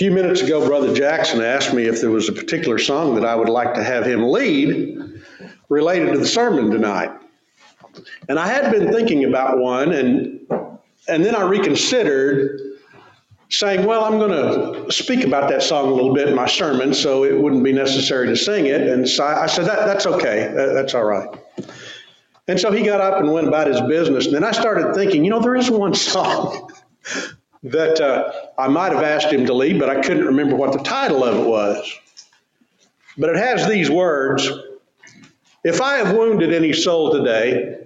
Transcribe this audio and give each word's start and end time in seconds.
few 0.00 0.10
minutes 0.10 0.40
ago, 0.40 0.66
Brother 0.66 0.94
Jackson 0.94 1.42
asked 1.42 1.74
me 1.74 1.84
if 1.84 2.00
there 2.00 2.08
was 2.08 2.26
a 2.30 2.32
particular 2.32 2.78
song 2.78 3.16
that 3.16 3.24
I 3.26 3.34
would 3.34 3.50
like 3.50 3.74
to 3.74 3.84
have 3.84 4.06
him 4.06 4.30
lead 4.30 4.98
related 5.68 6.14
to 6.14 6.18
the 6.18 6.26
sermon 6.26 6.70
tonight. 6.70 7.10
And 8.26 8.38
I 8.38 8.46
had 8.46 8.72
been 8.72 8.90
thinking 8.94 9.26
about 9.26 9.58
one, 9.58 9.92
and, 9.92 10.40
and 11.06 11.22
then 11.22 11.34
I 11.34 11.42
reconsidered, 11.42 12.78
saying, 13.50 13.84
Well, 13.84 14.02
I'm 14.02 14.18
going 14.18 14.30
to 14.86 14.90
speak 14.90 15.22
about 15.22 15.50
that 15.50 15.62
song 15.62 15.88
a 15.88 15.92
little 15.92 16.14
bit 16.14 16.28
in 16.28 16.34
my 16.34 16.46
sermon, 16.46 16.94
so 16.94 17.24
it 17.24 17.38
wouldn't 17.38 17.62
be 17.62 17.74
necessary 17.74 18.26
to 18.28 18.36
sing 18.36 18.64
it. 18.64 18.80
And 18.80 19.06
so 19.06 19.22
I 19.22 19.48
said, 19.48 19.66
that, 19.66 19.84
That's 19.84 20.06
okay, 20.06 20.50
that, 20.50 20.72
that's 20.72 20.94
all 20.94 21.04
right. 21.04 21.28
And 22.48 22.58
so 22.58 22.72
he 22.72 22.82
got 22.82 23.02
up 23.02 23.20
and 23.20 23.30
went 23.30 23.48
about 23.48 23.66
his 23.66 23.82
business. 23.82 24.24
And 24.24 24.34
then 24.34 24.44
I 24.44 24.52
started 24.52 24.94
thinking, 24.94 25.24
you 25.24 25.30
know, 25.30 25.42
there 25.42 25.56
is 25.56 25.70
one 25.70 25.92
song 26.14 26.72
that 27.62 28.00
uh, 28.00 28.32
I 28.60 28.68
might 28.68 28.92
have 28.92 29.02
asked 29.02 29.32
him 29.32 29.46
to 29.46 29.54
lead, 29.54 29.78
but 29.78 29.90
I 29.90 30.00
couldn't 30.02 30.26
remember 30.26 30.54
what 30.54 30.72
the 30.72 30.82
title 30.82 31.24
of 31.24 31.38
it 31.38 31.48
was. 31.48 31.98
But 33.18 33.30
it 33.30 33.36
has 33.36 33.68
these 33.68 33.90
words 33.90 34.48
If 35.64 35.80
I 35.80 35.96
have 35.96 36.14
wounded 36.16 36.52
any 36.54 36.72
soul 36.72 37.12
today, 37.12 37.76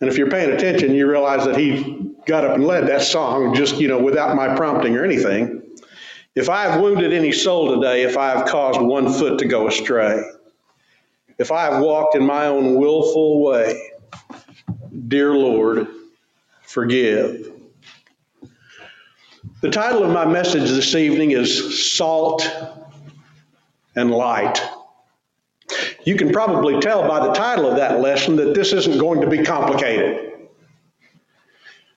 and 0.00 0.08
if 0.08 0.16
you're 0.16 0.30
paying 0.30 0.50
attention, 0.50 0.94
you 0.94 1.08
realize 1.08 1.44
that 1.44 1.56
he 1.56 2.12
got 2.26 2.44
up 2.44 2.54
and 2.54 2.64
led 2.64 2.86
that 2.86 3.02
song 3.02 3.54
just, 3.54 3.80
you 3.80 3.88
know, 3.88 4.00
without 4.00 4.36
my 4.36 4.54
prompting 4.54 4.96
or 4.96 5.04
anything. 5.04 5.62
If 6.36 6.48
I 6.48 6.64
have 6.64 6.80
wounded 6.80 7.12
any 7.12 7.32
soul 7.32 7.74
today, 7.74 8.02
if 8.02 8.16
I 8.16 8.28
have 8.28 8.46
caused 8.46 8.80
one 8.80 9.12
foot 9.12 9.40
to 9.40 9.48
go 9.48 9.66
astray, 9.66 10.22
if 11.38 11.50
I 11.50 11.64
have 11.64 11.82
walked 11.82 12.14
in 12.14 12.24
my 12.24 12.46
own 12.46 12.76
willful 12.76 13.42
way, 13.42 13.90
dear 15.08 15.34
Lord, 15.34 15.88
forgive. 16.62 17.57
The 19.60 19.70
title 19.70 20.04
of 20.04 20.12
my 20.12 20.24
message 20.24 20.70
this 20.70 20.94
evening 20.94 21.32
is 21.32 21.92
Salt 21.96 22.48
and 23.96 24.12
Light. 24.12 24.62
You 26.04 26.14
can 26.14 26.30
probably 26.30 26.78
tell 26.78 27.08
by 27.08 27.26
the 27.26 27.32
title 27.32 27.68
of 27.68 27.78
that 27.78 27.98
lesson 27.98 28.36
that 28.36 28.54
this 28.54 28.72
isn't 28.72 28.98
going 28.98 29.20
to 29.22 29.26
be 29.26 29.42
complicated. 29.42 30.46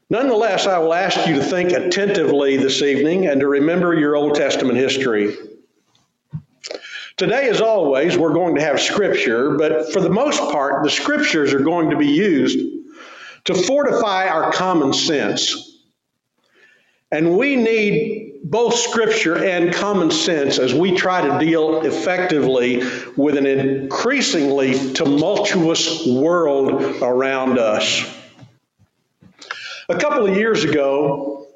Nonetheless, 0.09 0.65
I 0.65 0.79
will 0.79 0.95
ask 0.95 1.27
you 1.27 1.35
to 1.35 1.43
think 1.43 1.71
attentively 1.71 2.57
this 2.57 2.81
evening 2.81 3.27
and 3.27 3.39
to 3.41 3.47
remember 3.47 3.93
your 3.93 4.15
Old 4.15 4.33
Testament 4.33 4.79
history. 4.79 5.35
Today, 7.15 7.47
as 7.47 7.61
always, 7.61 8.17
we're 8.17 8.33
going 8.33 8.55
to 8.55 8.61
have 8.61 8.81
Scripture, 8.81 9.55
but 9.55 9.93
for 9.93 10.01
the 10.01 10.09
most 10.09 10.39
part, 10.51 10.83
the 10.83 10.89
Scriptures 10.89 11.53
are 11.53 11.59
going 11.59 11.91
to 11.91 11.95
be 11.97 12.07
used 12.07 12.57
to 13.43 13.53
fortify 13.53 14.29
our 14.29 14.51
common 14.51 14.93
sense 14.93 15.70
and 17.11 17.37
we 17.37 17.55
need 17.55 18.39
both 18.43 18.75
scripture 18.75 19.43
and 19.43 19.73
common 19.73 20.11
sense 20.11 20.57
as 20.57 20.73
we 20.73 20.95
try 20.95 21.21
to 21.21 21.45
deal 21.45 21.81
effectively 21.81 22.83
with 23.15 23.37
an 23.37 23.45
increasingly 23.45 24.93
tumultuous 24.93 26.07
world 26.07 27.01
around 27.01 27.59
us. 27.59 28.03
A 29.89 29.97
couple 29.97 30.25
of 30.25 30.35
years 30.35 30.63
ago, 30.63 31.47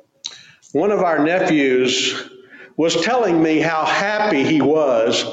one 0.73 0.92
of 0.92 1.00
our 1.00 1.23
nephews 1.23 2.30
was 2.78 3.02
telling 3.02 3.42
me 3.42 3.59
how 3.59 3.86
happy 3.86 4.44
he 4.44 4.62
was 4.62 5.25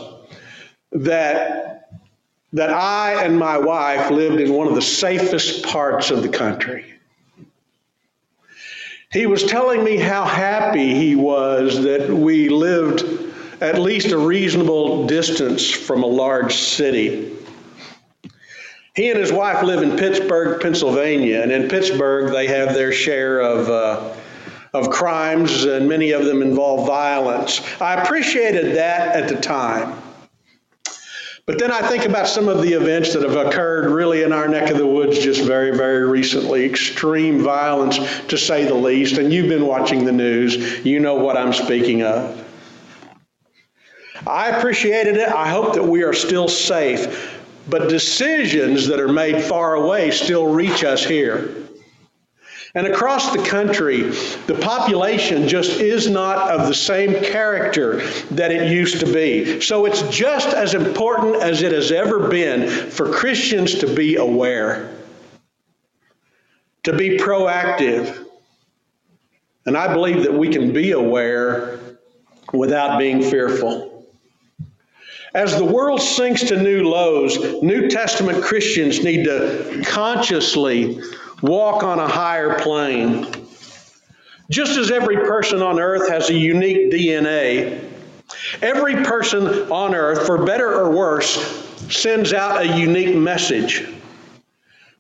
that, 0.93 1.91
that 2.53 2.71
I 2.71 3.25
and 3.25 3.39
my 3.39 3.59
wife 3.59 4.11
lived 4.11 4.41
in 4.41 4.53
one 4.53 4.69
of 4.69 4.75
the 4.75 4.83
safest 4.83 5.65
parts 5.65 6.11
of 6.11 6.23
the 6.23 6.29
country. 6.29 6.92
He 9.13 9.27
was 9.27 9.45
telling 9.45 9.85
me 9.85 9.99
how 9.99 10.25
happy 10.25 10.95
he 10.95 11.17
was 11.17 11.83
that 11.83 12.09
we 12.09 12.49
lived 12.49 13.05
at 13.61 13.79
least 13.79 14.11
a 14.11 14.19
reasonable 14.19 15.07
distance 15.07 15.71
from 15.71 16.03
a 16.03 16.07
large 16.07 16.55
city. 16.55 17.37
He 18.95 19.11
and 19.11 19.19
his 19.19 19.31
wife 19.31 19.63
live 19.63 19.83
in 19.83 19.99
Pittsburgh, 19.99 20.63
Pennsylvania, 20.63 21.43
and 21.43 21.53
in 21.53 21.69
Pittsburgh 21.69 22.33
they 22.33 22.47
have 22.47 22.73
their 22.75 22.91
share 22.91 23.41
of, 23.41 23.69
uh, 23.69 24.15
of 24.73 24.89
crimes, 24.89 25.65
and 25.65 25.87
many 25.87 26.13
of 26.13 26.25
them 26.25 26.41
involve 26.41 26.87
violence. 26.87 27.61
I 27.81 28.03
appreciated 28.03 28.77
that 28.77 29.15
at 29.15 29.29
the 29.29 29.37
time. 29.37 30.03
But 31.45 31.59
then 31.59 31.73
I 31.73 31.81
think 31.89 32.05
about 32.05 32.29
some 32.29 32.47
of 32.47 32.63
the 32.63 32.73
events 32.75 33.15
that 33.15 33.23
have 33.23 33.35
occurred 33.35 33.91
really 33.91 34.23
in 34.23 34.33
our 34.33 34.47
neck 34.47 34.71
of 34.71 34.79
the 34.79 34.87
woods 34.87 35.19
just 35.19 35.43
very, 35.43 35.77
very 35.77 36.07
recently. 36.07 36.65
Extreme 36.65 37.43
violence, 37.43 37.99
to 38.29 38.39
say 38.39 38.65
the 38.65 38.75
least. 38.75 39.19
And 39.19 39.33
you've 39.33 39.49
been 39.49 39.67
watching 39.67 40.05
the 40.05 40.13
news. 40.13 40.85
You 40.85 41.01
know 41.01 41.17
what 41.17 41.37
I'm 41.37 41.53
speaking 41.53 42.05
of. 42.05 42.39
I 44.25 44.51
appreciated 44.51 45.17
it. 45.17 45.29
I 45.29 45.49
hope 45.49 45.75
that 45.75 45.83
we 45.83 46.05
are 46.05 46.13
still 46.13 46.47
safe. 46.47 47.41
But 47.69 47.89
decisions 47.89 48.87
that 48.87 49.01
are 49.01 49.13
made 49.13 49.43
far 49.43 49.75
away 49.75 50.13
still 50.13 50.53
reach 50.53 50.85
us 50.85 51.05
here. 51.05 51.62
And 52.75 52.87
across 52.87 53.33
the 53.33 53.43
country, 53.45 54.03
the 54.47 54.59
population 54.61 55.47
just 55.47 55.79
is 55.79 56.09
not 56.09 56.51
of 56.51 56.69
the 56.69 56.75
same 56.75 57.23
character 57.23 58.07
that 58.31 58.51
it 58.51 58.71
used 58.73 59.01
to 59.01 59.13
be. 59.13 59.61
So 59.61 59.85
it's 59.85 60.01
just 60.05 60.49
as 60.49 60.73
important 60.73 61.37
as 61.37 61.61
it 61.61 61.73
has 61.73 61.93
ever 61.93 62.29
been 62.29 62.91
for 62.91 63.13
Christians 63.13 63.75
to 63.81 63.95
be 63.95 64.17
aware, 64.17 64.91
to 66.85 66.97
be 66.97 67.19
proactive. 67.19 68.27
And 69.67 69.77
I 69.77 69.93
believe 69.93 70.23
that 70.23 70.33
we 70.33 70.49
can 70.49 70.73
be 70.73 70.93
aware 70.93 71.79
without 72.55 72.99
being 72.99 73.23
fearful. 73.23 74.07
As 75.35 75.57
the 75.57 75.65
world 75.65 76.01
sinks 76.01 76.43
to 76.45 76.63
new 76.63 76.85
lows, 76.89 77.63
New 77.63 77.89
Testament 77.89 78.43
Christians 78.43 79.03
need 79.05 79.25
to 79.25 79.83
consciously 79.87 81.01
walk 81.43 81.83
on 81.83 81.99
a 81.99 82.09
higher 82.09 82.59
plane. 82.61 83.27
Just 84.51 84.77
as 84.79 84.91
every 84.91 85.17
person 85.17 85.61
on 85.61 85.79
earth 85.81 86.09
has 86.09 86.31
a 86.31 86.35
unique 86.35 86.93
DNA, 86.93 87.91
every 88.61 88.97
person 88.97 89.71
on 89.71 89.95
earth, 89.95 90.27
for 90.27 90.45
better 90.45 90.73
or 90.73 90.91
worse, 90.91 91.35
sends 91.91 92.33
out 92.33 92.61
a 92.63 92.79
unique 92.79 93.17
message. 93.17 93.87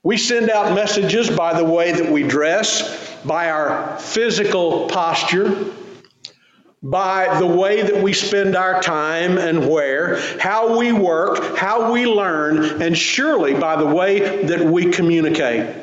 We 0.02 0.16
send 0.16 0.50
out 0.50 0.74
messages 0.74 1.30
by 1.30 1.56
the 1.56 1.64
way 1.64 1.92
that 1.92 2.10
we 2.10 2.24
dress, 2.24 3.14
by 3.24 3.50
our 3.50 3.98
physical 3.98 4.88
posture, 4.88 5.66
by 6.82 7.38
the 7.38 7.46
way 7.46 7.82
that 7.82 8.02
we 8.02 8.12
spend 8.12 8.56
our 8.56 8.82
time 8.82 9.38
and 9.38 9.68
where, 9.68 10.18
how 10.40 10.76
we 10.76 10.92
work, 10.92 11.56
how 11.56 11.92
we 11.92 12.06
learn, 12.06 12.82
and 12.82 12.98
surely 12.98 13.54
by 13.54 13.76
the 13.76 13.86
way 13.86 14.44
that 14.46 14.60
we 14.60 14.90
communicate. 14.90 15.81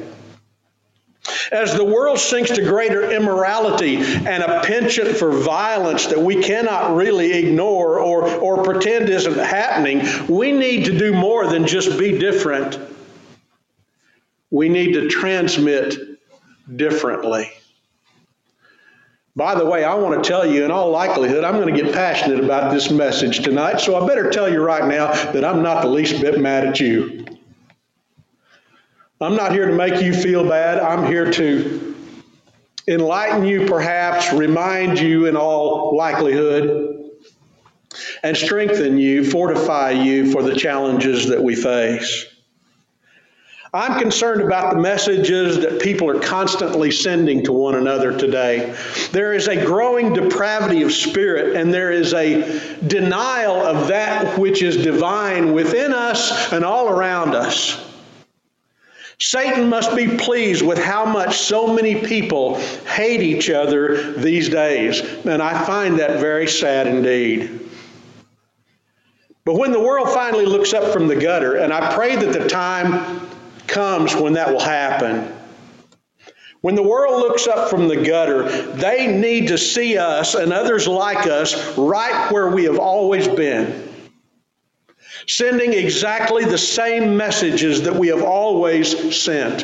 As 1.52 1.76
the 1.76 1.84
world 1.84 2.18
sinks 2.18 2.52
to 2.52 2.64
greater 2.64 3.12
immorality 3.12 3.98
and 3.98 4.44
a 4.44 4.62
penchant 4.62 5.18
for 5.18 5.32
violence 5.32 6.08
that 6.08 6.20
we 6.20 6.42
cannot 6.42 6.96
really 6.96 7.34
ignore 7.34 8.00
or, 8.00 8.26
or 8.26 8.64
pretend 8.64 9.10
isn't 9.10 9.38
happening, 9.38 10.02
we 10.28 10.52
need 10.52 10.86
to 10.86 10.98
do 10.98 11.14
more 11.14 11.48
than 11.48 11.68
just 11.68 12.00
be 12.00 12.18
different. 12.18 12.80
We 14.50 14.70
need 14.70 14.94
to 14.94 15.10
transmit 15.10 15.96
differently. 16.74 17.52
By 19.36 19.56
the 19.56 19.66
way, 19.66 19.84
I 19.84 19.94
want 19.96 20.22
to 20.22 20.28
tell 20.28 20.46
you, 20.46 20.66
in 20.66 20.72
all 20.72 20.90
likelihood, 20.90 21.44
I'm 21.44 21.60
going 21.62 21.74
to 21.74 21.84
get 21.84 21.94
passionate 21.94 22.44
about 22.44 22.74
this 22.74 22.90
message 22.90 23.40
tonight, 23.40 23.80
so 23.80 23.96
I 23.96 24.08
better 24.08 24.30
tell 24.30 24.52
you 24.52 24.62
right 24.62 24.86
now 24.86 25.14
that 25.32 25.46
I'm 25.46 25.62
not 25.62 25.82
the 25.82 25.88
least 25.88 26.20
bit 26.22 26.40
mad 26.40 26.66
at 26.66 26.80
you. 26.80 27.26
I'm 29.22 29.36
not 29.36 29.52
here 29.52 29.68
to 29.68 29.76
make 29.76 30.02
you 30.02 30.14
feel 30.14 30.48
bad. 30.48 30.80
I'm 30.80 31.06
here 31.06 31.30
to 31.30 31.96
enlighten 32.88 33.44
you, 33.44 33.68
perhaps, 33.68 34.32
remind 34.32 34.98
you 34.98 35.26
in 35.26 35.36
all 35.36 35.94
likelihood, 35.98 37.12
and 38.24 38.38
strengthen 38.38 38.98
you, 38.98 39.30
fortify 39.30 39.92
you 39.92 40.32
for 40.32 40.42
the 40.42 40.56
challenges 40.56 41.28
that 41.28 41.44
we 41.44 41.56
face. 41.56 42.28
I'm 43.74 44.00
concerned 44.00 44.42
about 44.42 44.74
the 44.74 44.80
messages 44.80 45.60
that 45.64 45.82
people 45.82 46.10
are 46.10 46.22
constantly 46.22 46.90
sending 46.90 47.44
to 47.44 47.52
one 47.52 47.76
another 47.76 48.18
today. 48.18 48.74
There 49.12 49.34
is 49.34 49.50
a 49.50 49.66
growing 49.66 50.14
depravity 50.14 50.82
of 50.82 50.94
spirit, 50.94 51.58
and 51.58 51.74
there 51.74 51.92
is 51.92 52.14
a 52.14 52.80
denial 52.88 53.58
of 53.58 53.90
that 53.90 54.40
which 54.40 54.64
is 54.64 54.78
divine 54.78 55.52
within 55.52 55.94
us 55.94 56.54
and 56.54 56.64
all 56.64 56.88
around 56.88 57.36
us. 57.36 57.89
Satan 59.22 59.68
must 59.68 59.96
be 59.96 60.18
pleased 60.18 60.66
with 60.66 60.78
how 60.78 61.04
much 61.06 61.38
so 61.38 61.74
many 61.74 61.96
people 62.06 62.56
hate 62.88 63.22
each 63.22 63.50
other 63.50 64.14
these 64.14 64.48
days. 64.48 65.02
And 65.26 65.42
I 65.42 65.66
find 65.66 66.00
that 66.00 66.20
very 66.22 66.48
sad 66.48 66.88
indeed. 66.88 67.60
But 69.44 69.56
when 69.56 69.72
the 69.72 69.80
world 69.80 70.10
finally 70.10 70.46
looks 70.46 70.74
up 70.74 70.94
from 70.94 71.08
the 71.08 71.16
gutter, 71.16 71.56
and 71.56 71.74
I 71.74 71.94
pray 71.94 72.16
that 72.16 72.34
the 72.34 72.48
time 72.48 73.28
comes 73.68 74.16
when 74.16 74.34
that 74.34 74.52
will 74.52 74.60
happen, 74.60 75.34
When 76.62 76.76
the 76.76 76.84
world 76.84 77.22
looks 77.22 77.48
up 77.48 77.70
from 77.70 77.88
the 77.88 77.96
gutter, 77.96 78.50
they 78.74 79.08
need 79.08 79.48
to 79.48 79.58
see 79.58 79.98
us 79.98 80.36
and 80.36 80.52
others 80.52 80.88
like 80.88 81.26
us 81.26 81.78
right 81.78 82.30
where 82.32 82.50
we 82.50 82.66
have 82.66 82.78
always 82.78 83.30
been, 83.30 83.89
sending 85.30 85.74
exactly 85.74 86.44
the 86.44 86.58
same 86.58 87.16
messages 87.16 87.84
that 87.84 87.96
we 87.96 88.08
have 88.08 88.24
always 88.24 89.16
sent. 89.16 89.64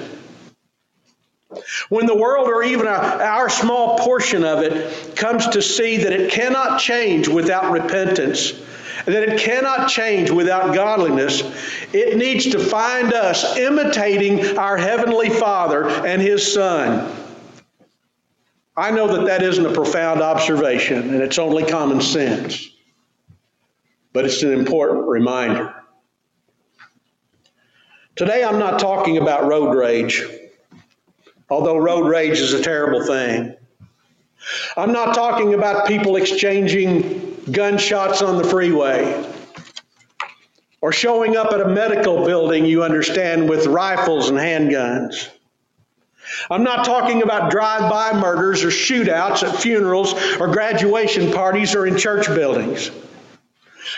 When 1.89 2.05
the 2.05 2.15
world, 2.15 2.47
or 2.47 2.63
even 2.63 2.85
our, 2.85 3.49
small 3.49 3.97
portion 3.97 4.43
of 4.43 4.61
it, 4.61 5.15
comes 5.15 5.47
to 5.49 5.63
see 5.63 5.97
that 5.97 6.13
it 6.13 6.31
cannot 6.31 6.79
change 6.79 7.27
without 7.27 7.71
repentance, 7.71 8.51
and 9.05 9.15
that 9.15 9.23
it 9.27 9.39
cannot 9.39 9.89
change 9.89 10.29
without 10.29 10.75
godliness, 10.75 11.41
it 11.93 12.15
needs 12.15 12.51
to 12.51 12.59
find 12.59 13.11
us 13.11 13.57
imitating 13.57 14.59
our 14.59 14.77
Heavenly 14.77 15.31
Father 15.31 15.89
and 15.89 16.21
His 16.21 16.53
Son. 16.53 17.11
I 18.77 18.91
know 18.91 19.17
that 19.17 19.25
that 19.25 19.41
isn't 19.41 19.65
a 19.65 19.73
profound 19.73 20.21
observation 20.21 21.13
and 21.13 21.23
it's 21.23 21.39
only 21.39 21.65
common 21.65 22.01
sense, 22.01 22.69
but 24.15 24.23
it's 24.23 24.43
an 24.43 24.53
important 24.53 25.09
reminder. 25.09 25.75
Today 28.15 28.45
I'm 28.45 28.59
not 28.59 28.79
talking 28.79 29.17
about 29.17 29.45
road 29.45 29.75
rage, 29.75 30.23
although 31.49 31.75
road 31.75 32.07
rage 32.07 32.39
is 32.39 32.53
a 32.53 32.63
terrible 32.63 33.05
thing. 33.05 33.57
I'm 34.77 34.93
not 34.93 35.15
talking 35.15 35.53
about 35.53 35.85
people 35.85 36.15
exchanging 36.15 37.43
gunshots 37.51 38.21
on 38.21 38.37
the 38.37 38.45
freeway 38.45 39.29
or 40.79 40.93
showing 40.93 41.35
up 41.35 41.51
at 41.51 41.59
a 41.59 41.67
medical 41.67 42.23
building, 42.23 42.65
you 42.65 42.83
understand, 42.83 43.49
with 43.49 43.67
rifles 43.67 44.29
and 44.29 44.37
handguns. 44.37 45.27
I'm 46.49 46.63
not 46.63 46.85
talking 46.85 47.21
about 47.21 47.51
drive 47.51 47.91
by 47.91 48.17
murders 48.17 48.63
or 48.63 48.69
shootouts 48.69 49.43
at 49.43 49.59
funerals 49.59 50.13
or 50.39 50.47
graduation 50.47 51.33
parties 51.33 51.75
or 51.75 51.85
in 51.85 51.97
church 51.97 52.27
buildings. 52.27 52.91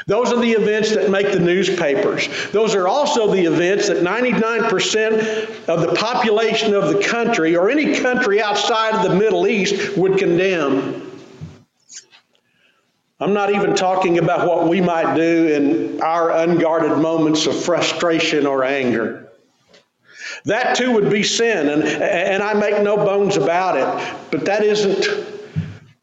Those 0.08 0.32
are 0.32 0.40
the 0.40 0.54
events 0.54 0.96
that 0.96 1.12
make 1.12 1.34
the 1.34 1.40
newspapers. 1.40 2.30
Those 2.52 2.74
are 2.76 2.88
also 2.88 3.30
the 3.30 3.44
events 3.44 3.90
that 3.90 3.98
99% 3.98 5.68
of 5.68 5.82
the 5.82 5.94
population 5.96 6.74
of 6.74 6.94
the 6.94 7.04
country 7.04 7.58
or 7.58 7.70
any 7.70 8.00
country 8.00 8.42
outside 8.42 8.96
of 8.96 9.04
the 9.04 9.18
Middle 9.18 9.48
East 9.48 9.98
would 9.98 10.18
condemn. 10.18 11.12
I'm 13.20 13.34
not 13.34 13.54
even 13.54 13.76
talking 13.76 14.18
about 14.18 14.48
what 14.48 14.70
we 14.70 14.80
might 14.80 15.14
do 15.16 15.48
in 15.48 16.02
our 16.02 16.32
unguarded 16.32 17.00
moments 17.00 17.46
of 17.46 17.62
frustration 17.62 18.46
or 18.46 18.64
anger. 18.64 19.30
That 20.46 20.78
too 20.78 20.94
would 20.94 21.10
be 21.10 21.24
sin, 21.24 21.68
and, 21.68 21.84
and 21.84 22.42
I 22.42 22.54
make 22.54 22.82
no 22.82 22.96
bones 22.96 23.36
about 23.36 23.76
it, 23.76 24.30
but 24.32 24.46
that 24.46 24.64
isn't 24.64 25.06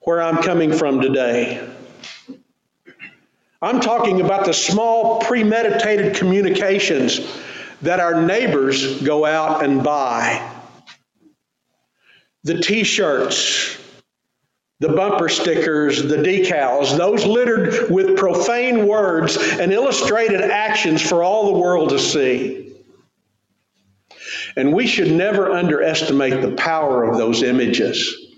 where 0.01 0.21
I'm 0.21 0.43
coming 0.43 0.75
from 0.75 1.01
today. 1.01 1.74
I'm 3.65 3.81
talking 3.81 4.21
about 4.21 4.45
the 4.45 4.53
small 4.53 5.21
premeditated 5.21 6.17
communications 6.17 7.21
that 7.81 7.99
our 7.99 8.21
neighbors 8.23 9.03
go 9.03 9.25
out 9.25 9.65
and 9.65 9.83
buy. 9.83 10.51
The 12.43 12.61
t 12.61 12.85
shirts, 12.85 13.79
the 14.81 14.91
bumper 14.91 15.31
stickers, 15.31 16.03
the 16.03 16.19
decals, 16.19 16.95
those 16.99 17.25
littered 17.25 17.91
with 17.91 18.19
profane 18.19 18.87
words 18.87 19.39
and 19.39 19.73
illustrated 19.73 20.43
actions 20.43 21.01
for 21.01 21.23
all 21.23 21.55
the 21.55 21.59
world 21.59 21.89
to 21.89 21.99
see. 21.99 22.77
And 24.57 24.75
we 24.75 24.87
should 24.87 25.11
never 25.11 25.51
underestimate 25.51 26.43
the 26.43 26.53
power 26.53 27.03
of 27.05 27.17
those 27.17 27.43
images. 27.43 28.34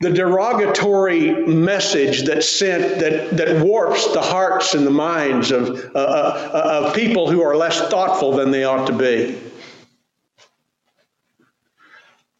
The 0.00 0.10
derogatory 0.10 1.44
message 1.46 2.22
that's 2.22 2.48
sent 2.48 3.00
that, 3.00 3.36
that 3.36 3.62
warps 3.62 4.10
the 4.14 4.22
hearts 4.22 4.72
and 4.72 4.86
the 4.86 4.90
minds 4.90 5.50
of, 5.50 5.94
uh, 5.94 5.98
uh, 5.98 6.84
of 6.86 6.94
people 6.94 7.30
who 7.30 7.42
are 7.42 7.54
less 7.54 7.78
thoughtful 7.88 8.32
than 8.32 8.50
they 8.50 8.64
ought 8.64 8.86
to 8.86 8.94
be. 8.94 9.38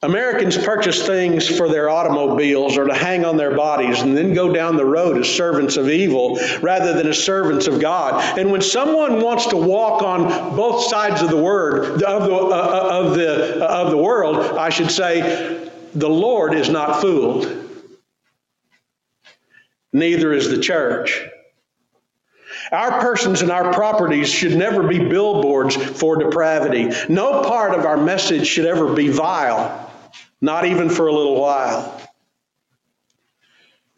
Americans 0.03 0.57
purchase 0.57 1.07
things 1.07 1.47
for 1.47 1.69
their 1.69 1.91
automobiles 1.91 2.79
or 2.79 2.87
to 2.87 2.95
hang 2.95 3.27
on 3.27 3.37
their 3.37 3.55
bodies 3.55 4.01
and 4.01 4.17
then 4.17 4.33
go 4.33 4.51
down 4.51 4.77
the 4.77 4.87
road 4.87 5.19
as 5.19 5.29
servants 5.29 5.77
of 5.77 5.91
evil 5.91 6.39
rather 6.63 6.95
than 6.95 7.06
as 7.06 7.23
servants 7.23 7.67
of 7.67 7.79
God. 7.79 8.39
And 8.39 8.51
when 8.51 8.63
someone 8.63 9.21
wants 9.21 9.49
to 9.49 9.59
walk 9.59 10.03
on 10.03 10.56
both 10.56 10.85
sides 10.85 11.21
of 11.21 11.29
the 11.29 11.37
word 11.37 12.03
of 12.03 12.23
the 12.25 12.35
uh, 12.35 12.89
of 12.91 13.15
the 13.15 13.63
uh, 13.63 13.69
of 13.69 13.91
the 13.91 13.99
world, 13.99 14.56
I 14.56 14.71
should 14.71 14.91
say, 14.91 15.69
the 15.95 16.09
Lord 16.09 16.55
is 16.55 16.69
not 16.69 17.01
fooled. 17.01 17.57
Neither 19.93 20.33
is 20.33 20.49
the 20.49 20.61
church. 20.61 21.21
Our 22.73 23.01
persons 23.01 23.43
and 23.43 23.51
our 23.51 23.73
properties 23.73 24.29
should 24.29 24.57
never 24.57 24.87
be 24.87 24.99
billboards 24.99 25.75
for 25.75 26.17
depravity. 26.17 26.91
No 27.09 27.43
part 27.43 27.79
of 27.79 27.85
our 27.85 27.97
message 27.97 28.47
should 28.47 28.67
ever 28.67 28.95
be 28.95 29.09
vile 29.09 29.91
not 30.41 30.65
even 30.65 30.89
for 30.89 31.07
a 31.07 31.13
little 31.13 31.41
while. 31.41 32.01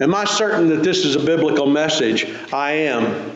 Am 0.00 0.14
I 0.14 0.24
certain 0.24 0.68
that 0.70 0.82
this 0.82 1.04
is 1.04 1.14
a 1.14 1.20
biblical 1.20 1.66
message? 1.66 2.26
I 2.52 2.72
am. 2.72 3.30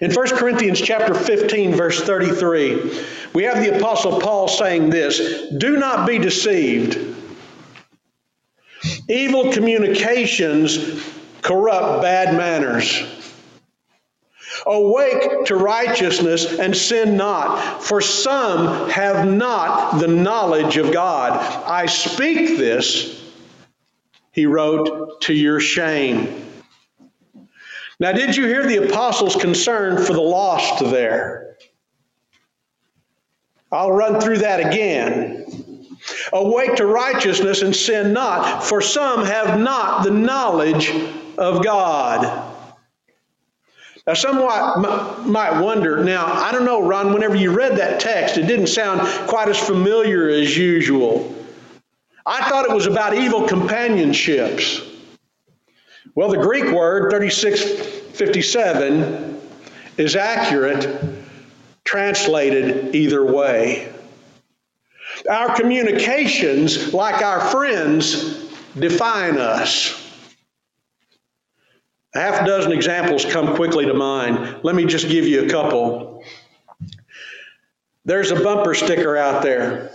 In 0.00 0.12
1 0.12 0.26
Corinthians 0.28 0.80
chapter 0.80 1.12
15 1.12 1.74
verse 1.74 2.00
33, 2.00 3.04
we 3.34 3.42
have 3.42 3.62
the 3.62 3.76
apostle 3.76 4.20
Paul 4.20 4.48
saying 4.48 4.88
this, 4.88 5.48
"Do 5.58 5.76
not 5.76 6.06
be 6.06 6.18
deceived. 6.18 7.15
Evil 9.08 9.52
communications 9.52 11.02
corrupt 11.42 12.02
bad 12.02 12.34
manners." 12.34 13.04
Awake 14.66 15.44
to 15.46 15.56
righteousness 15.56 16.58
and 16.58 16.76
sin 16.76 17.16
not, 17.16 17.82
for 17.84 18.00
some 18.00 18.88
have 18.90 19.28
not 19.28 20.00
the 20.00 20.08
knowledge 20.08 20.76
of 20.76 20.92
God. 20.92 21.32
I 21.66 21.86
speak 21.86 22.56
this, 22.56 23.22
he 24.32 24.46
wrote, 24.46 25.20
to 25.22 25.34
your 25.34 25.60
shame. 25.60 26.44
Now, 28.00 28.12
did 28.12 28.36
you 28.36 28.46
hear 28.46 28.66
the 28.66 28.88
apostles' 28.88 29.36
concern 29.36 30.04
for 30.04 30.12
the 30.14 30.20
lost 30.20 30.80
there? 30.90 31.56
I'll 33.70 33.92
run 33.92 34.20
through 34.20 34.38
that 34.38 34.60
again. 34.60 35.65
Awake 36.32 36.76
to 36.76 36.86
righteousness 36.86 37.62
and 37.62 37.74
sin 37.74 38.12
not, 38.12 38.62
for 38.62 38.80
some 38.80 39.24
have 39.24 39.58
not 39.58 40.04
the 40.04 40.10
knowledge 40.10 40.88
of 41.36 41.64
God. 41.64 42.52
Now, 44.06 44.14
some 44.14 44.36
might 44.36 45.60
wonder, 45.60 46.04
now, 46.04 46.26
I 46.26 46.52
don't 46.52 46.64
know, 46.64 46.80
Ron, 46.80 47.12
whenever 47.12 47.34
you 47.34 47.50
read 47.50 47.78
that 47.78 47.98
text, 47.98 48.38
it 48.38 48.46
didn't 48.46 48.68
sound 48.68 49.00
quite 49.28 49.48
as 49.48 49.58
familiar 49.58 50.28
as 50.28 50.56
usual. 50.56 51.34
I 52.24 52.48
thought 52.48 52.64
it 52.64 52.72
was 52.72 52.86
about 52.86 53.14
evil 53.14 53.48
companionships. 53.48 54.80
Well, 56.14 56.28
the 56.28 56.38
Greek 56.38 56.72
word, 56.72 57.10
3657, 57.10 59.40
is 59.96 60.14
accurate, 60.14 60.88
translated 61.84 62.94
either 62.94 63.24
way. 63.24 63.92
Our 65.30 65.54
communications, 65.54 66.92
like 66.92 67.22
our 67.22 67.40
friends, 67.40 68.44
define 68.78 69.38
us. 69.38 70.02
A 72.14 72.20
half 72.20 72.46
dozen 72.46 72.72
examples 72.72 73.24
come 73.24 73.54
quickly 73.56 73.86
to 73.86 73.94
mind. 73.94 74.60
Let 74.62 74.74
me 74.74 74.84
just 74.86 75.08
give 75.08 75.26
you 75.26 75.44
a 75.44 75.48
couple. 75.48 76.24
There's 78.04 78.30
a 78.30 78.42
bumper 78.42 78.74
sticker 78.74 79.16
out 79.16 79.42
there. 79.42 79.90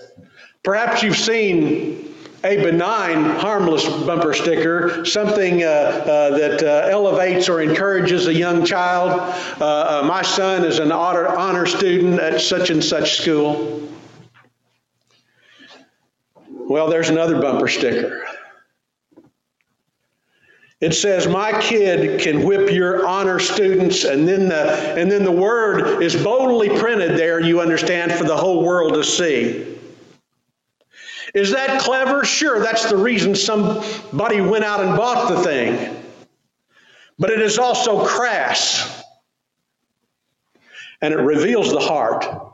Perhaps 0.64 1.02
you've 1.02 1.18
seen 1.18 2.14
a 2.44 2.58
benign, 2.58 3.24
harmless 3.24 3.88
bumper 3.88 4.34
sticker, 4.34 5.06
something 5.06 5.64
uh, 5.64 5.68
uh, 5.68 6.38
that 6.38 6.64
uh, 6.64 6.90
elevates 6.90 7.48
or 7.48 7.62
encourages 7.62 8.28
a 8.28 8.34
young 8.34 8.66
child. 8.66 9.12
Uh, 9.60 10.02
uh, 10.04 10.08
my 10.08 10.24
son 10.24 10.66
is 10.66 10.80
an 10.80 10.92
honor, 10.92 11.28
honor 11.28 11.66
student 11.66 12.20
at 12.20 12.42
such 12.42 12.70
and 12.70 12.84
such 12.84 13.20
school. 13.22 13.91
Well, 16.72 16.88
there's 16.88 17.10
another 17.10 17.42
bumper 17.42 17.68
sticker. 17.68 18.26
It 20.80 20.94
says, 20.94 21.28
"My 21.28 21.52
kid 21.62 22.22
can 22.22 22.46
whip 22.46 22.72
your 22.72 23.06
honor 23.06 23.40
students," 23.40 24.06
and 24.06 24.26
then 24.26 24.48
the 24.48 24.72
and 24.98 25.12
then 25.12 25.26
the 25.26 25.34
word 25.34 26.02
is 26.02 26.16
boldly 26.16 26.70
printed 26.80 27.18
there. 27.18 27.42
You 27.42 27.60
understand 27.60 28.14
for 28.14 28.24
the 28.24 28.38
whole 28.38 28.64
world 28.64 28.94
to 28.94 29.04
see. 29.04 29.78
Is 31.34 31.52
that 31.52 31.82
clever? 31.82 32.24
Sure, 32.24 32.62
that's 32.62 32.90
the 32.90 32.96
reason 32.96 33.36
somebody 33.36 34.40
went 34.40 34.64
out 34.64 34.80
and 34.80 34.96
bought 34.96 35.28
the 35.28 35.44
thing. 35.44 36.02
But 37.20 37.32
it 37.32 37.42
is 37.42 37.60
also 37.60 38.06
crass, 38.06 39.04
and 41.02 41.14
it 41.14 41.20
reveals 41.20 41.74
the 41.74 41.82
heart. 41.82 42.51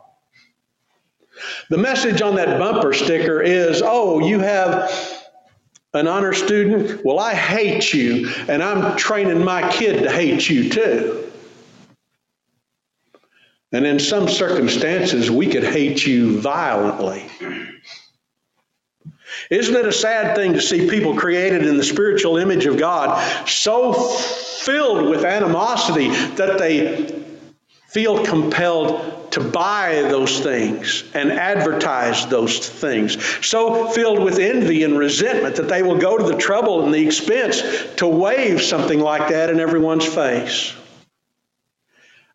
The 1.69 1.77
message 1.77 2.21
on 2.21 2.35
that 2.35 2.59
bumper 2.59 2.93
sticker 2.93 3.41
is, 3.41 3.81
oh, 3.83 4.19
you 4.19 4.39
have 4.39 4.91
an 5.93 6.07
honor 6.07 6.33
student? 6.33 7.03
Well, 7.03 7.19
I 7.19 7.33
hate 7.33 7.93
you, 7.93 8.29
and 8.47 8.63
I'm 8.63 8.97
training 8.97 9.43
my 9.43 9.69
kid 9.71 10.03
to 10.03 10.11
hate 10.11 10.49
you 10.49 10.69
too. 10.69 11.31
And 13.71 13.85
in 13.85 13.99
some 13.99 14.27
circumstances, 14.29 15.29
we 15.29 15.47
could 15.47 15.63
hate 15.63 16.05
you 16.05 16.39
violently. 16.39 17.25
Isn't 19.49 19.75
it 19.75 19.85
a 19.85 19.91
sad 19.91 20.35
thing 20.35 20.53
to 20.53 20.61
see 20.61 20.89
people 20.89 21.15
created 21.15 21.65
in 21.65 21.77
the 21.77 21.83
spiritual 21.83 22.37
image 22.37 22.65
of 22.65 22.77
God 22.77 23.47
so 23.47 23.93
filled 23.93 25.09
with 25.09 25.23
animosity 25.23 26.09
that 26.35 26.57
they 26.57 27.16
feel 27.97 28.23
compelled 28.23 29.31
to 29.31 29.39
buy 29.39 30.03
those 30.03 30.39
things 30.41 31.03
and 31.15 31.31
advertise 31.31 32.27
those 32.27 32.59
things. 32.69 33.17
So 33.43 33.87
filled 33.87 34.23
with 34.23 34.37
envy 34.37 34.83
and 34.83 34.99
resentment 34.99 35.55
that 35.55 35.67
they 35.67 35.81
will 35.81 35.97
go 35.97 36.15
to 36.15 36.23
the 36.23 36.37
trouble 36.37 36.83
and 36.83 36.93
the 36.93 37.03
expense 37.03 37.63
to 37.95 38.05
wave 38.05 38.61
something 38.61 38.99
like 38.99 39.29
that 39.29 39.49
in 39.49 39.59
everyone's 39.59 40.05
face. 40.05 40.75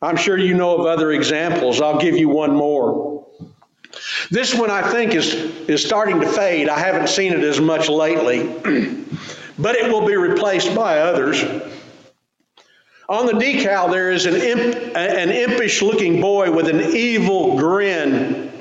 I'm 0.02 0.16
sure 0.16 0.36
you 0.36 0.54
know 0.54 0.80
of 0.80 0.86
other 0.86 1.12
examples. 1.12 1.80
I'll 1.80 2.00
give 2.00 2.16
you 2.16 2.28
one 2.28 2.56
more. 2.56 3.24
This 4.32 4.52
one 4.58 4.68
I 4.68 4.90
think 4.90 5.14
is, 5.14 5.32
is 5.68 5.86
starting 5.86 6.18
to 6.22 6.26
fade. 6.26 6.68
I 6.68 6.80
haven't 6.80 7.08
seen 7.08 7.34
it 7.34 7.44
as 7.44 7.60
much 7.60 7.88
lately, 7.88 8.40
but 9.60 9.76
it 9.76 9.92
will 9.92 10.08
be 10.08 10.16
replaced 10.16 10.74
by 10.74 10.98
others. 10.98 11.40
On 13.08 13.26
the 13.26 13.32
decal, 13.32 13.90
there 13.90 14.10
is 14.10 14.26
an, 14.26 14.34
imp, 14.34 14.96
an 14.96 15.30
impish 15.30 15.82
looking 15.82 16.20
boy 16.20 16.50
with 16.52 16.68
an 16.68 16.80
evil 16.80 17.56
grin 17.56 18.52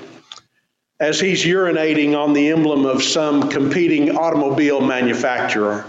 as 0.99 1.19
he's 1.19 1.43
urinating 1.43 2.17
on 2.17 2.33
the 2.33 2.49
emblem 2.49 2.85
of 2.85 3.03
some 3.03 3.49
competing 3.49 4.17
automobile 4.17 4.81
manufacturer. 4.81 5.85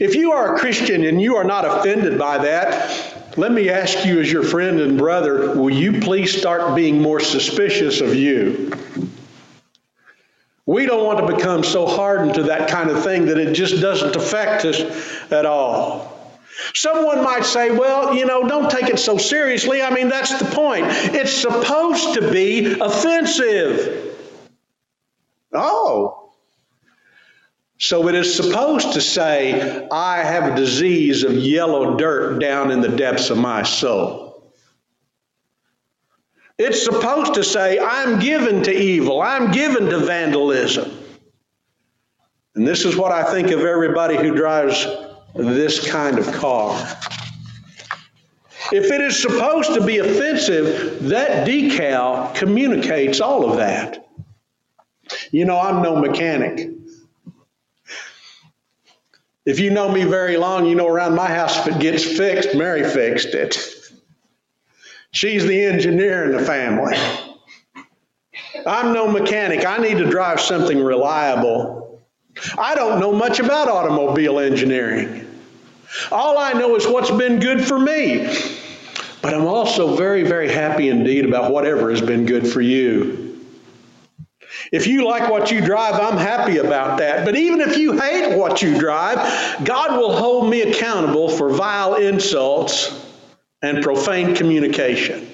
If 0.00 0.14
you 0.14 0.32
are 0.32 0.56
a 0.56 0.58
Christian 0.58 1.04
and 1.04 1.22
you 1.22 1.36
are 1.36 1.44
not 1.44 1.64
offended 1.64 2.18
by 2.18 2.38
that, 2.38 3.36
let 3.36 3.52
me 3.52 3.68
ask 3.68 4.04
you, 4.04 4.20
as 4.20 4.30
your 4.30 4.42
friend 4.42 4.80
and 4.80 4.98
brother, 4.98 5.54
will 5.54 5.70
you 5.70 6.00
please 6.00 6.36
start 6.36 6.74
being 6.74 7.00
more 7.00 7.20
suspicious 7.20 8.00
of 8.00 8.14
you? 8.14 8.72
We 10.66 10.86
don't 10.86 11.04
want 11.04 11.26
to 11.26 11.36
become 11.36 11.64
so 11.64 11.86
hardened 11.86 12.34
to 12.34 12.44
that 12.44 12.68
kind 12.68 12.90
of 12.90 13.02
thing 13.02 13.26
that 13.26 13.38
it 13.38 13.54
just 13.54 13.80
doesn't 13.80 14.16
affect 14.16 14.64
us 14.64 14.80
at 15.32 15.46
all. 15.46 16.09
Someone 16.74 17.22
might 17.22 17.44
say, 17.44 17.70
well, 17.70 18.14
you 18.14 18.26
know, 18.26 18.46
don't 18.46 18.70
take 18.70 18.88
it 18.88 18.98
so 18.98 19.18
seriously. 19.18 19.82
I 19.82 19.90
mean, 19.90 20.08
that's 20.08 20.38
the 20.38 20.44
point. 20.44 20.86
It's 20.88 21.32
supposed 21.32 22.14
to 22.14 22.30
be 22.30 22.78
offensive. 22.80 24.16
Oh. 25.52 26.32
So 27.78 28.08
it 28.08 28.14
is 28.14 28.34
supposed 28.34 28.92
to 28.92 29.00
say, 29.00 29.88
I 29.90 30.18
have 30.18 30.52
a 30.52 30.54
disease 30.54 31.24
of 31.24 31.32
yellow 31.32 31.96
dirt 31.96 32.38
down 32.38 32.70
in 32.70 32.82
the 32.82 32.88
depths 32.88 33.30
of 33.30 33.38
my 33.38 33.62
soul. 33.62 34.52
It's 36.58 36.84
supposed 36.84 37.34
to 37.34 37.42
say, 37.42 37.78
I'm 37.78 38.18
given 38.18 38.62
to 38.64 38.70
evil, 38.70 39.22
I'm 39.22 39.50
given 39.50 39.86
to 39.86 39.98
vandalism. 39.98 40.90
And 42.54 42.68
this 42.68 42.84
is 42.84 42.96
what 42.96 43.12
I 43.12 43.32
think 43.32 43.50
of 43.50 43.60
everybody 43.60 44.16
who 44.16 44.34
drives 44.34 44.86
this 45.34 45.90
kind 45.90 46.18
of 46.18 46.32
car. 46.32 46.76
If 48.72 48.90
it 48.90 49.00
is 49.00 49.20
supposed 49.20 49.74
to 49.74 49.84
be 49.84 49.98
offensive, 49.98 51.08
that 51.08 51.46
decal 51.46 52.34
communicates 52.34 53.20
all 53.20 53.50
of 53.50 53.56
that. 53.56 54.08
You 55.32 55.44
know, 55.44 55.58
I'm 55.58 55.82
no 55.82 55.96
mechanic. 55.96 56.70
If 59.44 59.58
you 59.58 59.70
know 59.70 59.90
me 59.90 60.04
very 60.04 60.36
long, 60.36 60.66
you 60.66 60.74
know 60.74 60.86
around 60.86 61.14
my 61.16 61.26
house, 61.26 61.66
if 61.66 61.74
it 61.74 61.80
gets 61.80 62.04
fixed, 62.04 62.54
Mary 62.54 62.84
fixed 62.88 63.28
it. 63.28 63.58
She's 65.10 65.44
the 65.44 65.64
engineer 65.64 66.24
in 66.24 66.36
the 66.36 66.44
family. 66.44 66.96
I'm 68.66 68.92
no 68.92 69.08
mechanic. 69.08 69.66
I 69.66 69.78
need 69.78 69.98
to 69.98 70.08
drive 70.08 70.40
something 70.40 70.78
reliable 70.82 71.79
I 72.58 72.74
don't 72.74 73.00
know 73.00 73.12
much 73.12 73.40
about 73.40 73.68
automobile 73.68 74.38
engineering. 74.38 75.26
All 76.12 76.38
I 76.38 76.52
know 76.52 76.76
is 76.76 76.86
what's 76.86 77.10
been 77.10 77.40
good 77.40 77.64
for 77.64 77.78
me. 77.78 78.26
But 79.22 79.34
I'm 79.34 79.46
also 79.46 79.96
very, 79.96 80.22
very 80.22 80.50
happy 80.50 80.88
indeed 80.88 81.26
about 81.26 81.52
whatever 81.52 81.90
has 81.90 82.00
been 82.00 82.24
good 82.24 82.46
for 82.46 82.60
you. 82.60 83.38
If 84.72 84.86
you 84.86 85.04
like 85.04 85.28
what 85.28 85.50
you 85.50 85.60
drive, 85.60 85.94
I'm 85.94 86.16
happy 86.16 86.58
about 86.58 86.98
that. 86.98 87.24
But 87.24 87.36
even 87.36 87.60
if 87.60 87.76
you 87.76 87.98
hate 87.98 88.36
what 88.36 88.62
you 88.62 88.78
drive, 88.78 89.64
God 89.64 89.98
will 89.98 90.16
hold 90.16 90.48
me 90.48 90.62
accountable 90.62 91.28
for 91.28 91.50
vile 91.50 91.96
insults 91.96 93.06
and 93.62 93.82
profane 93.82 94.34
communication. 94.34 95.28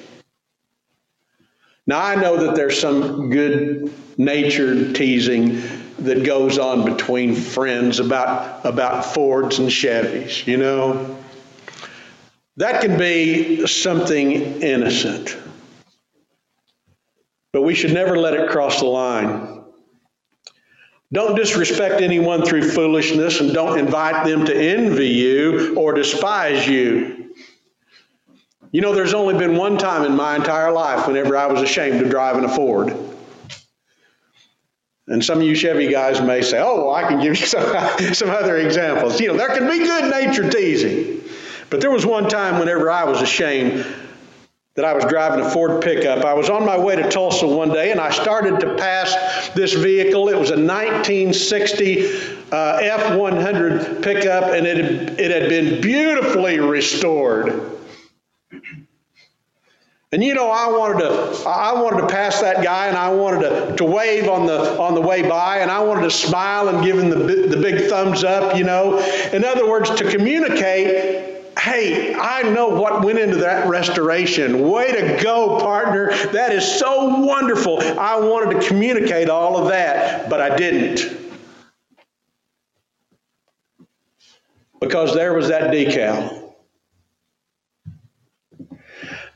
Now, 1.86 2.02
I 2.02 2.16
know 2.16 2.36
that 2.44 2.56
there's 2.56 2.80
some 2.80 3.30
good 3.30 3.92
natured 4.18 4.96
teasing 4.96 5.62
that 5.98 6.24
goes 6.24 6.58
on 6.58 6.84
between 6.84 7.34
friends 7.34 7.98
about, 7.98 8.64
about 8.64 9.04
Fords 9.04 9.58
and 9.58 9.68
Chevys, 9.68 10.46
you 10.46 10.56
know? 10.56 11.16
That 12.56 12.80
can 12.82 12.98
be 12.98 13.66
something 13.66 14.30
innocent. 14.62 15.36
But 17.52 17.62
we 17.62 17.74
should 17.74 17.92
never 17.92 18.16
let 18.16 18.34
it 18.34 18.50
cross 18.50 18.80
the 18.80 18.86
line. 18.86 19.64
Don't 21.12 21.36
disrespect 21.36 22.02
anyone 22.02 22.44
through 22.44 22.68
foolishness 22.70 23.40
and 23.40 23.54
don't 23.54 23.78
invite 23.78 24.26
them 24.26 24.44
to 24.46 24.54
envy 24.54 25.08
you 25.08 25.74
or 25.76 25.94
despise 25.94 26.66
you. 26.66 27.34
You 28.72 28.80
know, 28.80 28.94
there's 28.94 29.14
only 29.14 29.38
been 29.38 29.56
one 29.56 29.78
time 29.78 30.04
in 30.04 30.16
my 30.16 30.36
entire 30.36 30.72
life 30.72 31.06
whenever 31.06 31.36
I 31.36 31.46
was 31.46 31.62
ashamed 31.62 32.02
of 32.02 32.10
driving 32.10 32.44
a 32.44 32.48
Ford. 32.48 33.15
And 35.08 35.24
some 35.24 35.38
of 35.38 35.44
you 35.44 35.54
Chevy 35.54 35.88
guys 35.88 36.20
may 36.20 36.42
say, 36.42 36.60
oh, 36.60 36.86
well, 36.86 36.94
I 36.94 37.08
can 37.08 37.20
give 37.20 37.38
you 37.38 37.46
some, 37.46 38.14
some 38.14 38.30
other 38.30 38.56
examples. 38.56 39.20
You 39.20 39.28
know, 39.28 39.36
there 39.36 39.48
can 39.48 39.68
be 39.68 39.78
good 39.78 40.10
natured 40.10 40.52
teasing. 40.52 41.22
But 41.70 41.80
there 41.80 41.90
was 41.90 42.06
one 42.06 42.28
time 42.28 42.58
whenever 42.58 42.90
I 42.90 43.04
was 43.04 43.22
ashamed 43.22 43.84
that 44.74 44.84
I 44.84 44.92
was 44.92 45.04
driving 45.06 45.44
a 45.44 45.50
Ford 45.50 45.82
pickup. 45.82 46.24
I 46.24 46.34
was 46.34 46.50
on 46.50 46.64
my 46.66 46.78
way 46.78 46.96
to 46.96 47.08
Tulsa 47.08 47.46
one 47.46 47.70
day 47.70 47.90
and 47.92 48.00
I 48.00 48.10
started 48.10 48.60
to 48.60 48.76
pass 48.76 49.48
this 49.54 49.72
vehicle. 49.72 50.28
It 50.28 50.38
was 50.38 50.50
a 50.50 50.58
1960 50.58 52.36
uh, 52.52 52.78
F 52.82 53.16
100 53.16 54.02
pickup 54.02 54.44
and 54.44 54.66
it 54.66 54.76
had, 54.76 55.18
it 55.18 55.30
had 55.30 55.48
been 55.48 55.80
beautifully 55.80 56.60
restored. 56.60 57.72
And 60.16 60.24
you 60.24 60.32
know, 60.32 60.50
I 60.50 60.68
wanted 60.68 61.00
to, 61.00 61.46
I 61.46 61.74
wanted 61.74 62.00
to 62.00 62.06
pass 62.06 62.40
that 62.40 62.64
guy, 62.64 62.86
and 62.86 62.96
I 62.96 63.10
wanted 63.10 63.40
to, 63.40 63.76
to 63.76 63.84
wave 63.84 64.30
on 64.30 64.46
the 64.46 64.80
on 64.80 64.94
the 64.94 65.00
way 65.02 65.20
by, 65.20 65.58
and 65.58 65.70
I 65.70 65.80
wanted 65.80 66.04
to 66.04 66.10
smile 66.10 66.70
and 66.70 66.82
give 66.82 66.98
him 66.98 67.10
the 67.10 67.16
the 67.48 67.58
big 67.58 67.90
thumbs 67.90 68.24
up. 68.24 68.56
You 68.56 68.64
know, 68.64 68.98
in 69.34 69.44
other 69.44 69.68
words, 69.68 69.94
to 69.96 70.10
communicate. 70.10 71.34
Hey, 71.58 72.14
I 72.14 72.44
know 72.44 72.68
what 72.68 73.04
went 73.04 73.18
into 73.18 73.36
that 73.36 73.68
restoration. 73.68 74.70
Way 74.70 74.90
to 74.92 75.22
go, 75.22 75.60
partner. 75.60 76.08
That 76.28 76.50
is 76.50 76.64
so 76.64 77.20
wonderful. 77.26 77.82
I 77.82 78.18
wanted 78.18 78.58
to 78.58 78.68
communicate 78.68 79.28
all 79.28 79.58
of 79.58 79.68
that, 79.68 80.30
but 80.30 80.40
I 80.40 80.56
didn't. 80.56 81.14
Because 84.80 85.14
there 85.14 85.34
was 85.34 85.48
that 85.48 85.70
decal 85.70 86.45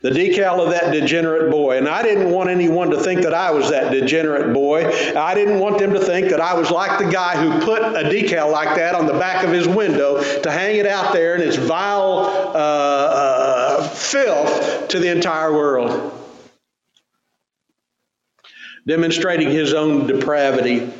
the 0.01 0.09
decal 0.09 0.59
of 0.59 0.71
that 0.71 0.91
degenerate 0.91 1.51
boy. 1.51 1.77
And 1.77 1.87
I 1.87 2.01
didn't 2.01 2.31
want 2.31 2.49
anyone 2.49 2.89
to 2.89 2.99
think 2.99 3.21
that 3.21 3.33
I 3.33 3.51
was 3.51 3.69
that 3.69 3.91
degenerate 3.91 4.53
boy. 4.53 4.85
I 5.15 5.35
didn't 5.35 5.59
want 5.59 5.77
them 5.77 5.93
to 5.93 5.99
think 5.99 6.29
that 6.29 6.41
I 6.41 6.55
was 6.55 6.71
like 6.71 6.97
the 6.99 7.11
guy 7.11 7.35
who 7.37 7.63
put 7.63 7.83
a 7.83 8.09
decal 8.09 8.51
like 8.51 8.75
that 8.75 8.95
on 8.95 9.05
the 9.05 9.13
back 9.13 9.43
of 9.43 9.51
his 9.51 9.67
window 9.67 10.21
to 10.41 10.51
hang 10.51 10.77
it 10.77 10.87
out 10.87 11.13
there 11.13 11.35
in 11.35 11.41
its 11.41 11.55
vile 11.55 12.25
uh, 12.53 12.57
uh, 12.57 13.87
filth 13.89 14.87
to 14.89 14.99
the 14.99 15.11
entire 15.11 15.53
world. 15.53 16.17
Demonstrating 18.87 19.51
his 19.51 19.75
own 19.75 20.07
depravity 20.07 20.91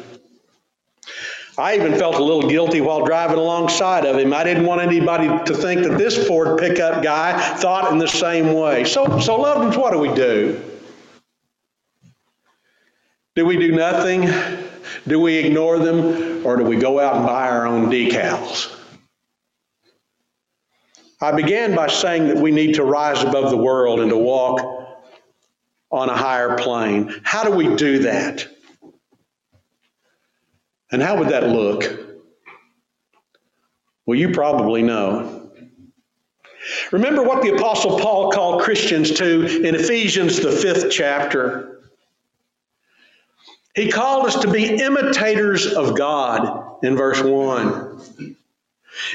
I 1.58 1.76
even 1.76 1.96
felt 1.96 2.16
a 2.16 2.24
little 2.24 2.50
guilty 2.50 2.80
while 2.80 3.06
driving 3.06 3.38
alongside 3.38 4.06
of 4.06 4.18
him. 4.18 4.34
I 4.34 4.44
didn't 4.44 4.66
want 4.66 4.82
anybody 4.82 5.28
to 5.28 5.54
think 5.54 5.84
that 5.84 5.98
this 5.98 6.28
Ford 6.28 6.58
pickup 6.58 7.04
guy 7.04 7.38
thought 7.58 7.92
in 7.92 7.98
the 7.98 8.08
same 8.08 8.54
way. 8.54 8.86
So, 8.86 9.20
so 9.20 9.36
loved 9.40 9.66
ones, 9.66 9.78
what 9.78 9.92
do 9.92 10.00
we 10.00 10.14
do? 10.14 10.62
Do 13.36 13.46
we 13.46 13.58
do 13.58 13.74
nothing? 13.74 14.30
Do 15.08 15.20
we 15.20 15.36
ignore 15.36 15.80
them? 15.80 16.46
Or 16.46 16.58
do 16.58 16.64
we 16.64 16.78
go 16.78 17.00
out 17.00 17.18
and 17.18 17.26
buy 17.26 17.50
our 17.50 17.68
own 17.68 17.90
decals? 17.90 18.78
I 21.22 21.34
began 21.34 21.76
by 21.76 21.88
saying 21.88 22.30
that 22.30 22.38
we 22.38 22.52
need 22.52 22.76
to 22.76 22.84
rise 22.84 23.24
above 23.24 23.52
the 23.52 23.58
world 23.58 24.00
and 24.00 24.10
to 24.10 24.18
walk 24.18 24.62
on 25.92 26.10
a 26.10 26.16
higher 26.16 26.58
plane. 26.58 27.14
How 27.24 27.44
do 27.44 27.52
we 27.52 27.76
do 27.76 28.00
that? 28.00 28.48
And 30.92 31.02
how 31.02 31.18
would 31.18 31.30
that 31.30 31.48
look? 31.48 31.84
Well, 34.06 34.18
you 34.18 34.32
probably 34.32 34.82
know. 34.82 35.52
Remember 36.92 37.24
what 37.24 37.42
the 37.42 37.56
Apostle 37.56 38.00
Paul 38.00 38.32
called 38.32 38.62
Christians 38.62 39.12
to 39.14 39.66
in 39.66 39.76
Ephesians, 39.76 40.40
the 40.40 40.52
fifth 40.52 40.92
chapter. 40.92 41.80
He 43.74 43.90
called 43.90 44.28
us 44.28 44.42
to 44.42 44.52
be 44.52 44.76
imitators 44.76 45.74
of 45.74 45.98
God 45.98 46.84
in 46.84 46.96
verse 46.98 47.22
1. 47.22 48.36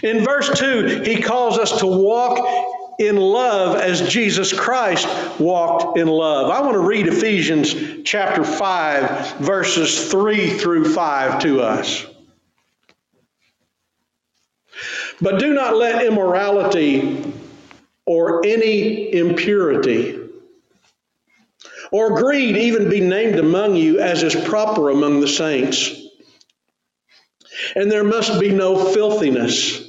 In 0.02 0.25
verse 0.25 0.59
2, 0.59 1.02
he 1.04 1.21
calls 1.21 1.59
us 1.59 1.80
to 1.80 1.87
walk 1.87 2.38
in 2.99 3.17
love 3.17 3.76
as 3.76 4.09
Jesus 4.09 4.53
Christ 4.53 5.07
walked 5.38 5.99
in 5.99 6.09
love. 6.09 6.50
I 6.50 6.61
want 6.61 6.75
to 6.75 6.81
read 6.81 7.07
Ephesians 7.07 8.03
chapter 8.05 8.45
5, 8.45 9.37
verses 9.38 10.11
3 10.11 10.50
through 10.50 10.93
5 10.93 11.41
to 11.41 11.61
us. 11.62 12.07
But 15.21 15.38
do 15.38 15.55
not 15.55 15.76
let 15.76 16.05
immorality 16.05 17.33
or 18.05 18.45
any 18.47 19.15
impurity 19.15 20.23
or 21.91 22.21
greed 22.21 22.57
even 22.57 22.91
be 22.91 23.00
named 23.00 23.38
among 23.38 23.76
you 23.76 24.00
as 24.00 24.23
is 24.23 24.35
proper 24.35 24.91
among 24.91 25.21
the 25.21 25.29
saints. 25.29 25.91
And 27.75 27.91
there 27.91 28.05
must 28.05 28.38
be 28.38 28.53
no 28.53 28.93
filthiness 28.93 29.86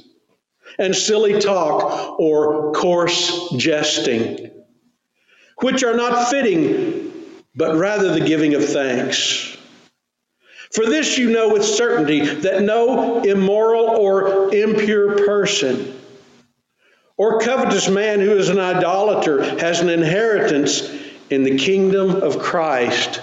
and 0.78 0.94
silly 0.94 1.40
talk 1.40 2.18
or 2.20 2.72
coarse 2.72 3.50
jesting, 3.56 4.50
which 5.60 5.82
are 5.82 5.96
not 5.96 6.30
fitting, 6.30 7.12
but 7.54 7.76
rather 7.76 8.12
the 8.12 8.24
giving 8.24 8.54
of 8.54 8.64
thanks. 8.64 9.56
For 10.72 10.84
this 10.84 11.18
you 11.18 11.30
know 11.30 11.52
with 11.52 11.64
certainty 11.64 12.20
that 12.20 12.62
no 12.62 13.22
immoral 13.22 13.86
or 13.86 14.54
impure 14.54 15.24
person 15.26 15.98
or 17.16 17.40
covetous 17.40 17.88
man 17.88 18.20
who 18.20 18.36
is 18.36 18.48
an 18.48 18.60
idolater 18.60 19.42
has 19.58 19.80
an 19.80 19.88
inheritance 19.88 20.88
in 21.30 21.42
the 21.42 21.58
kingdom 21.58 22.10
of 22.22 22.38
Christ 22.38 23.20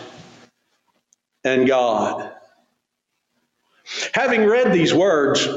and 1.43 1.67
God. 1.67 2.31
Having 4.13 4.45
read 4.45 4.73
these 4.73 4.93
words, 4.93 5.47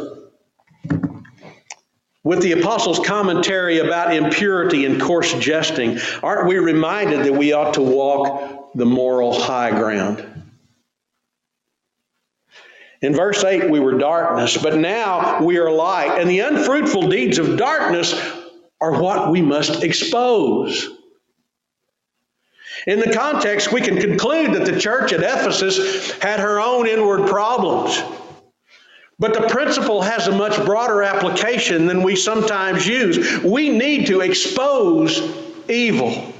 with 2.25 2.43
the 2.43 2.53
apostles' 2.53 2.99
commentary 2.99 3.79
about 3.79 4.15
impurity 4.15 4.85
and 4.85 5.01
coarse 5.01 5.33
jesting, 5.39 5.99
aren't 6.23 6.49
we 6.49 6.59
reminded 6.59 7.25
that 7.25 7.33
we 7.33 7.53
ought 7.53 7.75
to 7.75 7.83
walk 7.83 8.73
the 8.75 8.87
moral 8.87 9.39
high 9.39 9.71
ground? 9.71 10.25
In 13.01 13.15
verse 13.15 13.45
8, 13.45 13.71
we 13.71 13.79
were 13.79 13.97
darkness, 13.97 14.57
but 14.57 14.77
now 14.77 15.43
we 15.43 15.59
are 15.59 15.71
light. 15.71 16.21
And 16.21 16.29
the 16.29 16.41
unfruitful 16.41 17.09
deeds 17.09 17.39
of 17.39 17.57
darkness 17.57 18.13
are 18.81 19.01
what 19.01 19.31
we 19.31 19.41
must 19.41 19.85
expose. 19.85 20.89
In 22.87 23.01
the 23.01 23.13
context, 23.13 23.73
we 23.73 23.81
can 23.81 23.99
conclude 23.99 24.55
that 24.55 24.65
the 24.65 24.81
church 24.81 25.13
at 25.13 25.21
Ephesus 25.21 26.13
had 26.19 26.41
her 26.41 26.61
own 26.61 26.87
inward 26.87 27.29
problems. 27.29 28.03
But 29.19 29.35
the 29.35 29.49
principle 29.49 30.01
has 30.03 30.29
a 30.29 30.33
much 30.33 30.57
broader 30.65 31.03
application 31.03 31.87
than 31.87 32.03
we 32.03 32.15
sometimes 32.15 32.87
use. 32.87 33.43
We 33.43 33.69
need 33.69 34.07
to 34.07 34.21
expose 34.21 35.21
evil. 35.69 36.33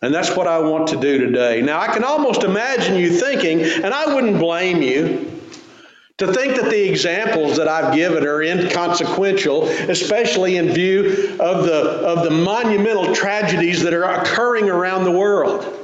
And 0.00 0.14
that's 0.14 0.36
what 0.36 0.46
I 0.46 0.60
want 0.60 0.88
to 0.88 0.96
do 1.00 1.18
today. 1.18 1.60
Now, 1.60 1.80
I 1.80 1.88
can 1.88 2.04
almost 2.04 2.44
imagine 2.44 2.94
you 2.94 3.10
thinking, 3.10 3.60
and 3.62 3.92
I 3.92 4.14
wouldn't 4.14 4.38
blame 4.38 4.80
you, 4.82 5.28
to 6.18 6.32
think 6.32 6.56
that 6.56 6.70
the 6.70 6.88
examples 6.88 7.56
that 7.56 7.68
I've 7.68 7.94
given 7.94 8.24
are 8.24 8.42
inconsequential, 8.42 9.68
especially 9.68 10.56
in 10.56 10.72
view 10.72 11.36
of 11.40 11.64
the, 11.64 11.80
of 12.04 12.24
the 12.24 12.30
monumental 12.30 13.14
tragedies 13.14 13.82
that 13.82 13.94
are 13.94 14.04
occurring 14.04 14.68
around 14.68 15.04
the 15.04 15.12
world. 15.12 15.77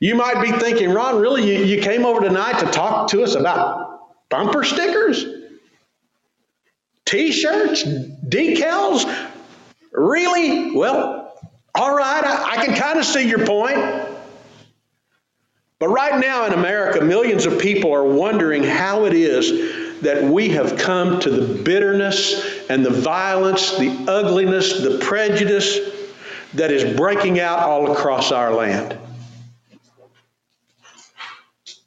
You 0.00 0.14
might 0.14 0.42
be 0.42 0.52
thinking, 0.52 0.90
Ron, 0.90 1.20
really, 1.20 1.46
you, 1.46 1.64
you 1.64 1.82
came 1.82 2.04
over 2.04 2.20
tonight 2.20 2.58
to 2.60 2.66
talk 2.66 3.10
to 3.10 3.22
us 3.22 3.34
about 3.34 4.10
bumper 4.28 4.62
stickers? 4.62 5.24
T 7.06 7.32
shirts? 7.32 7.84
Decals? 7.84 9.30
Really? 9.92 10.76
Well, 10.76 11.38
all 11.74 11.96
right, 11.96 12.24
I, 12.24 12.52
I 12.52 12.64
can 12.64 12.74
kind 12.74 12.98
of 12.98 13.04
see 13.04 13.28
your 13.28 13.46
point. 13.46 13.78
But 15.78 15.88
right 15.88 16.18
now 16.18 16.46
in 16.46 16.52
America, 16.52 17.04
millions 17.04 17.44
of 17.46 17.58
people 17.58 17.92
are 17.92 18.04
wondering 18.04 18.62
how 18.62 19.04
it 19.04 19.12
is 19.12 20.00
that 20.00 20.24
we 20.24 20.50
have 20.50 20.78
come 20.78 21.20
to 21.20 21.30
the 21.30 21.62
bitterness 21.62 22.68
and 22.68 22.84
the 22.84 22.90
violence, 22.90 23.76
the 23.78 23.90
ugliness, 24.08 24.80
the 24.80 24.98
prejudice 24.98 25.78
that 26.54 26.70
is 26.70 26.96
breaking 26.96 27.40
out 27.40 27.60
all 27.60 27.92
across 27.92 28.32
our 28.32 28.52
land. 28.52 28.96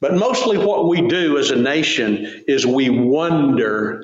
But 0.00 0.14
mostly 0.14 0.56
what 0.56 0.88
we 0.88 1.06
do 1.08 1.38
as 1.38 1.50
a 1.50 1.56
nation 1.56 2.44
is 2.48 2.66
we 2.66 2.88
wonder 2.88 4.02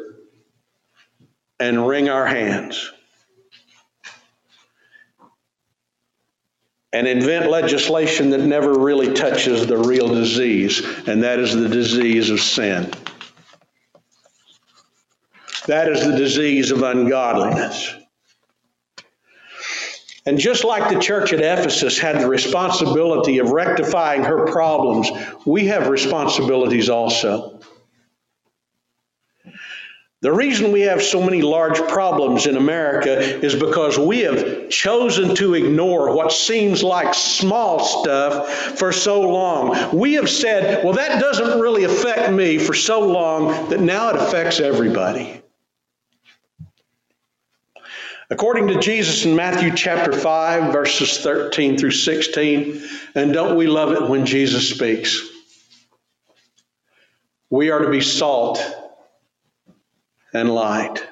and 1.59 1.87
wring 1.87 2.09
our 2.11 2.27
hands 2.27 2.93
and 6.93 7.07
invent 7.07 7.51
legislation 7.51 8.31
that 8.31 8.41
never 8.41 8.79
really 8.79 9.13
touches 9.15 9.67
the 9.67 9.77
real 9.77 10.09
disease, 10.09 10.83
and 11.07 11.23
that 11.23 11.39
is 11.39 11.55
the 11.55 11.69
disease 11.69 12.31
of 12.31 12.41
sin. 12.41 12.91
That 15.67 15.89
is 15.89 16.07
the 16.07 16.17
disease 16.17 16.71
of 16.71 16.83
ungodliness. 16.83 17.95
And 20.27 20.39
just 20.39 20.65
like 20.65 20.93
the 20.93 20.99
church 20.99 21.33
at 21.33 21.41
Ephesus 21.41 21.99
had 21.99 22.21
the 22.21 22.29
responsibility 22.29 23.39
of 23.39 23.51
rectifying 23.51 24.25
her 24.25 24.47
problems, 24.47 25.09
we 25.47 25.67
have 25.67 25.89
responsibilities 25.89 26.89
also. 26.89 27.61
The 30.23 30.33
reason 30.33 30.73
we 30.73 30.81
have 30.81 31.03
so 31.03 31.23
many 31.23 31.43
large 31.43 31.79
problems 31.79 32.47
in 32.47 32.57
America 32.57 33.17
is 33.17 33.55
because 33.55 33.97
we 33.97 34.21
have 34.21 34.69
chosen 34.71 35.37
to 35.37 35.55
ignore 35.55 36.17
what 36.17 36.33
seems 36.33 36.83
like 36.83 37.15
small 37.15 37.85
stuff 37.85 38.51
for 38.77 38.91
so 38.91 39.21
long. 39.21 39.97
We 39.97 40.15
have 40.15 40.29
said, 40.29 40.83
well, 40.83 40.95
that 40.95 41.21
doesn't 41.21 41.61
really 41.61 41.85
affect 41.85 42.33
me 42.33 42.59
for 42.59 42.75
so 42.75 43.07
long 43.07 43.69
that 43.69 43.79
now 43.79 44.09
it 44.09 44.17
affects 44.17 44.59
everybody. 44.59 45.43
According 48.29 48.69
to 48.69 48.81
Jesus 48.81 49.25
in 49.25 49.37
Matthew 49.37 49.73
chapter 49.77 50.13
5, 50.13 50.73
verses 50.73 51.19
13 51.19 51.79
through 51.79 51.93
16, 51.93 52.83
and 53.15 53.33
don't 53.33 53.57
we 53.57 53.69
love 53.69 53.93
it 53.93 54.09
when 54.09 54.27
Jesus 54.27 54.69
speaks? 54.69 55.23
We 57.51 57.71
are 57.71 57.79
to 57.79 57.91
be 57.91 58.01
salt 58.01 58.61
and 60.35 60.51
light. 60.51 61.07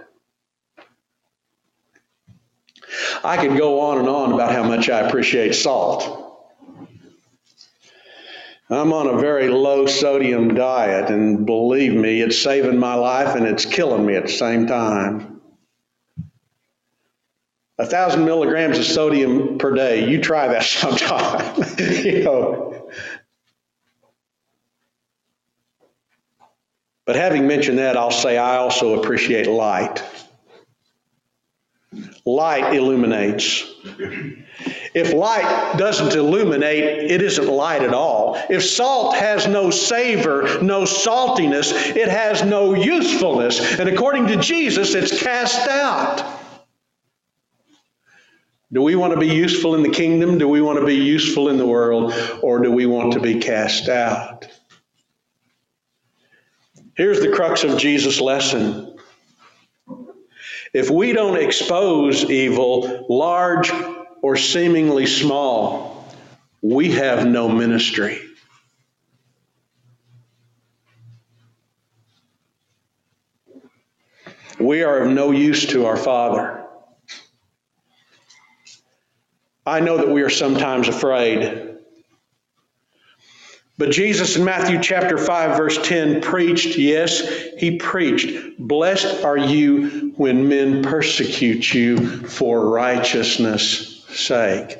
I 3.22 3.36
could 3.36 3.56
go 3.56 3.80
on 3.80 3.98
and 3.98 4.08
on 4.08 4.32
about 4.32 4.50
how 4.50 4.64
much 4.64 4.90
I 4.90 5.00
appreciate 5.00 5.54
salt. 5.54 6.20
I'm 8.68 8.92
on 8.92 9.06
a 9.06 9.18
very 9.18 9.48
low 9.48 9.86
sodium 9.86 10.54
diet, 10.54 11.10
and 11.10 11.46
believe 11.46 11.94
me, 11.94 12.20
it's 12.20 12.42
saving 12.42 12.78
my 12.78 12.94
life 12.94 13.36
and 13.36 13.46
it's 13.46 13.66
killing 13.66 14.04
me 14.04 14.16
at 14.16 14.24
the 14.24 14.32
same 14.32 14.66
time. 14.66 15.33
A 17.84 17.86
thousand 17.86 18.24
milligrams 18.24 18.78
of 18.78 18.86
sodium 18.86 19.58
per 19.58 19.74
day. 19.74 20.08
You 20.08 20.18
try 20.18 20.48
that 20.48 20.62
sometime. 20.62 21.62
you 21.78 22.24
know. 22.24 22.88
But 27.04 27.16
having 27.16 27.46
mentioned 27.46 27.76
that, 27.76 27.98
I'll 27.98 28.10
say 28.10 28.38
I 28.38 28.56
also 28.56 28.98
appreciate 28.98 29.46
light. 29.46 30.02
Light 32.24 32.74
illuminates. 32.74 33.70
If 34.94 35.12
light 35.12 35.74
doesn't 35.76 36.14
illuminate, 36.14 36.84
it 37.10 37.20
isn't 37.20 37.46
light 37.46 37.82
at 37.82 37.92
all. 37.92 38.42
If 38.48 38.64
salt 38.64 39.14
has 39.16 39.46
no 39.46 39.68
savor, 39.68 40.62
no 40.62 40.84
saltiness, 40.84 41.94
it 41.94 42.08
has 42.08 42.42
no 42.42 42.72
usefulness. 42.72 43.78
And 43.78 43.90
according 43.90 44.28
to 44.28 44.38
Jesus, 44.38 44.94
it's 44.94 45.22
cast 45.22 45.68
out. 45.68 46.43
Do 48.74 48.82
we 48.82 48.96
want 48.96 49.14
to 49.14 49.20
be 49.20 49.28
useful 49.28 49.76
in 49.76 49.84
the 49.84 49.88
kingdom? 49.88 50.36
Do 50.36 50.48
we 50.48 50.60
want 50.60 50.80
to 50.80 50.84
be 50.84 50.96
useful 50.96 51.48
in 51.48 51.58
the 51.58 51.66
world? 51.66 52.12
Or 52.42 52.60
do 52.60 52.72
we 52.72 52.86
want 52.86 53.12
to 53.12 53.20
be 53.20 53.38
cast 53.38 53.88
out? 53.88 54.48
Here's 56.96 57.20
the 57.20 57.30
crux 57.30 57.62
of 57.62 57.78
Jesus' 57.78 58.20
lesson. 58.20 58.98
If 60.72 60.90
we 60.90 61.12
don't 61.12 61.40
expose 61.40 62.28
evil, 62.28 63.06
large 63.08 63.70
or 64.22 64.36
seemingly 64.36 65.06
small, 65.06 66.08
we 66.60 66.90
have 66.90 67.28
no 67.28 67.48
ministry. 67.48 68.20
We 74.58 74.82
are 74.82 75.04
of 75.04 75.12
no 75.12 75.30
use 75.30 75.66
to 75.66 75.86
our 75.86 75.96
Father. 75.96 76.63
I 79.66 79.80
know 79.80 79.96
that 79.96 80.08
we 80.08 80.22
are 80.22 80.30
sometimes 80.30 80.88
afraid. 80.88 81.74
But 83.76 83.90
Jesus 83.90 84.36
in 84.36 84.44
Matthew 84.44 84.80
chapter 84.80 85.18
5, 85.18 85.56
verse 85.56 85.78
10 85.82 86.20
preached, 86.20 86.78
yes, 86.78 87.20
he 87.58 87.76
preached, 87.78 88.58
Blessed 88.58 89.24
are 89.24 89.36
you 89.36 90.12
when 90.16 90.48
men 90.48 90.82
persecute 90.82 91.74
you 91.74 91.96
for 92.28 92.68
righteousness' 92.68 94.04
sake. 94.10 94.78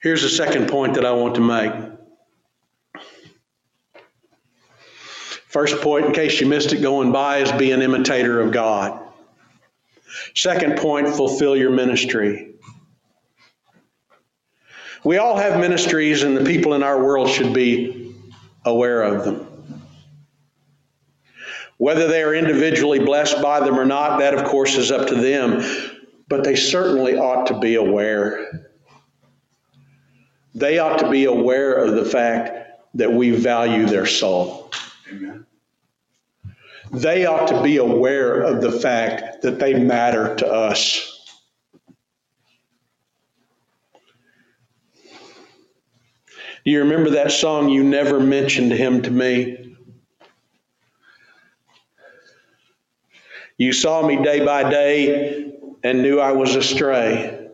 Here's 0.00 0.22
the 0.22 0.28
second 0.28 0.68
point 0.68 0.94
that 0.94 1.04
I 1.04 1.12
want 1.12 1.34
to 1.34 1.40
make. 1.40 1.72
First 5.48 5.80
point, 5.82 6.06
in 6.06 6.12
case 6.12 6.40
you 6.40 6.46
missed 6.46 6.72
it 6.72 6.80
going 6.80 7.12
by, 7.12 7.38
is 7.38 7.52
be 7.52 7.72
an 7.72 7.82
imitator 7.82 8.40
of 8.40 8.52
God. 8.52 9.05
Second 10.36 10.76
point, 10.76 11.08
fulfill 11.08 11.56
your 11.56 11.70
ministry. 11.70 12.52
We 15.02 15.16
all 15.16 15.38
have 15.38 15.58
ministries, 15.58 16.22
and 16.22 16.36
the 16.36 16.44
people 16.44 16.74
in 16.74 16.82
our 16.82 17.02
world 17.02 17.30
should 17.30 17.54
be 17.54 18.14
aware 18.66 19.02
of 19.02 19.24
them. 19.24 19.46
Whether 21.78 22.06
they 22.06 22.22
are 22.22 22.34
individually 22.34 22.98
blessed 22.98 23.40
by 23.40 23.60
them 23.60 23.78
or 23.78 23.86
not, 23.86 24.18
that 24.18 24.34
of 24.34 24.44
course 24.44 24.76
is 24.76 24.92
up 24.92 25.08
to 25.08 25.14
them, 25.14 25.62
but 26.28 26.44
they 26.44 26.54
certainly 26.54 27.16
ought 27.16 27.46
to 27.46 27.58
be 27.58 27.76
aware. 27.76 28.68
They 30.54 30.78
ought 30.78 30.98
to 30.98 31.10
be 31.10 31.24
aware 31.24 31.74
of 31.74 31.94
the 31.94 32.04
fact 32.04 32.80
that 32.94 33.10
we 33.10 33.30
value 33.30 33.86
their 33.86 34.06
soul. 34.06 34.70
Amen. 35.10 35.46
They 36.92 37.26
ought 37.26 37.48
to 37.48 37.62
be 37.62 37.78
aware 37.78 38.42
of 38.42 38.60
the 38.60 38.72
fact 38.72 39.42
that 39.42 39.58
they 39.58 39.74
matter 39.74 40.34
to 40.36 40.46
us. 40.46 41.12
Do 46.64 46.72
you 46.72 46.80
remember 46.80 47.10
that 47.10 47.30
song, 47.30 47.68
You 47.68 47.84
Never 47.84 48.18
Mentioned 48.18 48.72
Him 48.72 49.02
to 49.02 49.10
Me? 49.10 49.76
You 53.58 53.72
saw 53.72 54.06
me 54.06 54.22
day 54.22 54.44
by 54.44 54.68
day 54.68 55.52
and 55.82 56.02
knew 56.02 56.18
I 56.18 56.32
was 56.32 56.56
astray, 56.56 57.48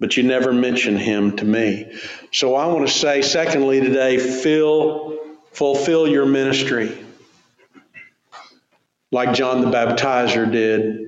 but 0.00 0.16
you 0.16 0.22
never 0.22 0.52
mentioned 0.52 0.98
him 0.98 1.36
to 1.36 1.44
me. 1.44 1.92
So 2.32 2.54
I 2.54 2.66
want 2.66 2.86
to 2.86 2.92
say, 2.92 3.20
secondly, 3.20 3.80
today, 3.80 4.16
fill, 4.18 5.18
fulfill 5.52 6.08
your 6.08 6.24
ministry 6.24 6.96
like 9.12 9.34
John 9.34 9.60
the 9.60 9.68
Baptizer 9.68 10.50
did. 10.50 11.06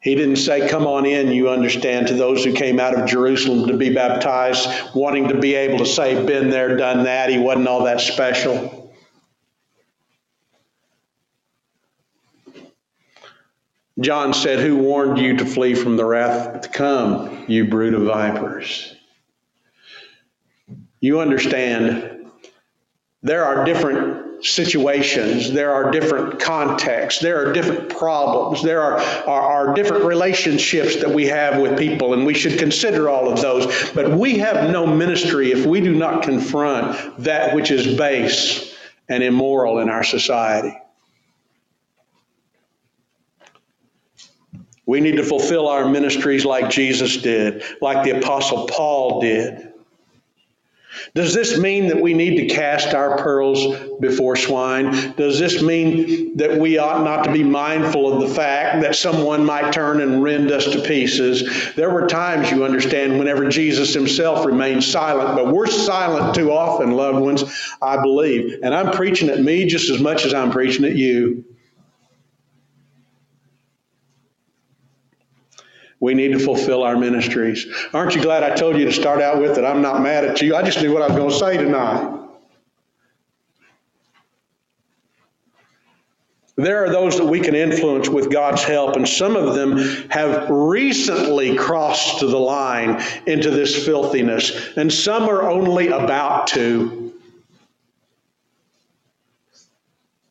He 0.00 0.14
didn't 0.14 0.36
say, 0.36 0.68
Come 0.68 0.86
on 0.86 1.06
in, 1.06 1.28
you 1.28 1.48
understand, 1.48 2.08
to 2.08 2.14
those 2.14 2.44
who 2.44 2.52
came 2.52 2.78
out 2.78 2.98
of 2.98 3.08
Jerusalem 3.08 3.68
to 3.68 3.76
be 3.76 3.94
baptized, 3.94 4.68
wanting 4.94 5.28
to 5.28 5.38
be 5.38 5.54
able 5.54 5.78
to 5.78 5.86
say, 5.86 6.24
Been 6.26 6.50
there, 6.50 6.76
done 6.76 7.04
that. 7.04 7.30
He 7.30 7.38
wasn't 7.38 7.68
all 7.68 7.84
that 7.84 8.00
special. 8.00 8.92
John 14.00 14.32
said, 14.34 14.60
Who 14.60 14.76
warned 14.76 15.18
you 15.18 15.36
to 15.38 15.44
flee 15.44 15.74
from 15.74 15.96
the 15.96 16.04
wrath 16.04 16.62
to 16.62 16.68
come, 16.68 17.44
you 17.48 17.66
brood 17.66 17.94
of 17.94 18.02
vipers? 18.02 18.94
You 21.00 21.20
understand, 21.20 22.30
there 23.22 23.44
are 23.44 23.64
different 23.64 24.27
situations, 24.42 25.52
there 25.52 25.72
are 25.72 25.90
different 25.90 26.40
contexts, 26.40 27.20
there 27.20 27.44
are 27.44 27.52
different 27.52 27.88
problems, 27.90 28.62
there 28.62 28.80
are, 28.80 28.98
are, 28.98 29.68
are, 29.68 29.74
different 29.74 30.04
relationships 30.04 30.96
that 30.96 31.10
we 31.10 31.26
have 31.26 31.60
with 31.60 31.78
people, 31.78 32.14
and 32.14 32.24
we 32.24 32.34
should 32.34 32.58
consider 32.58 33.08
all 33.08 33.30
of 33.30 33.40
those. 33.40 33.66
But 33.92 34.10
we 34.10 34.38
have 34.38 34.70
no 34.70 34.86
ministry 34.86 35.52
if 35.52 35.66
we 35.66 35.80
do 35.80 35.94
not 35.94 36.22
confront 36.22 37.24
that 37.24 37.54
which 37.54 37.70
is 37.70 37.96
base 37.96 38.74
and 39.08 39.22
immoral 39.22 39.78
in 39.78 39.88
our 39.88 40.04
society. 40.04 40.76
We 44.86 45.00
need 45.00 45.16
to 45.16 45.24
fulfill 45.24 45.68
our 45.68 45.86
ministries 45.86 46.46
like 46.46 46.70
Jesus 46.70 47.18
did, 47.18 47.62
like 47.82 48.04
the 48.04 48.18
Apostle 48.18 48.66
Paul 48.68 49.20
did. 49.20 49.67
Does 51.14 51.34
this 51.34 51.58
mean 51.58 51.88
that 51.88 52.00
we 52.00 52.14
need 52.14 52.36
to 52.36 52.54
cast 52.54 52.94
our 52.94 53.18
pearls 53.18 53.98
before 54.00 54.36
swine? 54.36 55.14
Does 55.16 55.38
this 55.38 55.62
mean 55.62 56.36
that 56.36 56.58
we 56.58 56.78
ought 56.78 57.02
not 57.02 57.24
to 57.24 57.32
be 57.32 57.42
mindful 57.42 58.12
of 58.12 58.28
the 58.28 58.34
fact 58.34 58.82
that 58.82 58.94
someone 58.94 59.44
might 59.44 59.72
turn 59.72 60.00
and 60.00 60.22
rend 60.22 60.50
us 60.50 60.64
to 60.66 60.82
pieces? 60.82 61.74
There 61.74 61.90
were 61.90 62.06
times, 62.06 62.50
you 62.50 62.64
understand, 62.64 63.18
whenever 63.18 63.48
Jesus 63.48 63.94
himself 63.94 64.44
remained 64.44 64.84
silent, 64.84 65.36
but 65.36 65.52
we're 65.52 65.66
silent 65.66 66.34
too 66.34 66.52
often, 66.52 66.92
loved 66.92 67.20
ones, 67.20 67.44
I 67.80 68.00
believe. 68.00 68.60
And 68.62 68.74
I'm 68.74 68.92
preaching 68.92 69.30
at 69.30 69.40
me 69.40 69.66
just 69.66 69.90
as 69.90 70.00
much 70.00 70.24
as 70.24 70.34
I'm 70.34 70.50
preaching 70.50 70.84
at 70.84 70.94
you. 70.94 71.44
We 76.00 76.14
need 76.14 76.32
to 76.32 76.38
fulfill 76.38 76.84
our 76.84 76.96
ministries. 76.96 77.66
Aren't 77.92 78.14
you 78.14 78.22
glad 78.22 78.44
I 78.44 78.54
told 78.54 78.76
you 78.76 78.84
to 78.84 78.92
start 78.92 79.20
out 79.20 79.40
with 79.40 79.56
that 79.56 79.64
I'm 79.64 79.82
not 79.82 80.00
mad 80.00 80.24
at 80.24 80.40
you? 80.40 80.54
I 80.54 80.62
just 80.62 80.80
knew 80.80 80.92
what 80.92 81.02
I 81.02 81.08
was 81.08 81.16
going 81.16 81.30
to 81.30 81.36
say 81.36 81.56
tonight. 81.56 82.18
There 86.58 86.84
are 86.84 86.90
those 86.90 87.16
that 87.18 87.26
we 87.26 87.38
can 87.38 87.54
influence 87.54 88.08
with 88.08 88.32
God's 88.32 88.64
help, 88.64 88.96
and 88.96 89.08
some 89.08 89.36
of 89.36 89.54
them 89.54 89.78
have 90.10 90.50
recently 90.50 91.54
crossed 91.54 92.18
the 92.18 92.26
line 92.26 93.00
into 93.26 93.52
this 93.52 93.84
filthiness, 93.84 94.76
and 94.76 94.92
some 94.92 95.28
are 95.28 95.48
only 95.48 95.86
about 95.86 96.48
to. 96.48 97.07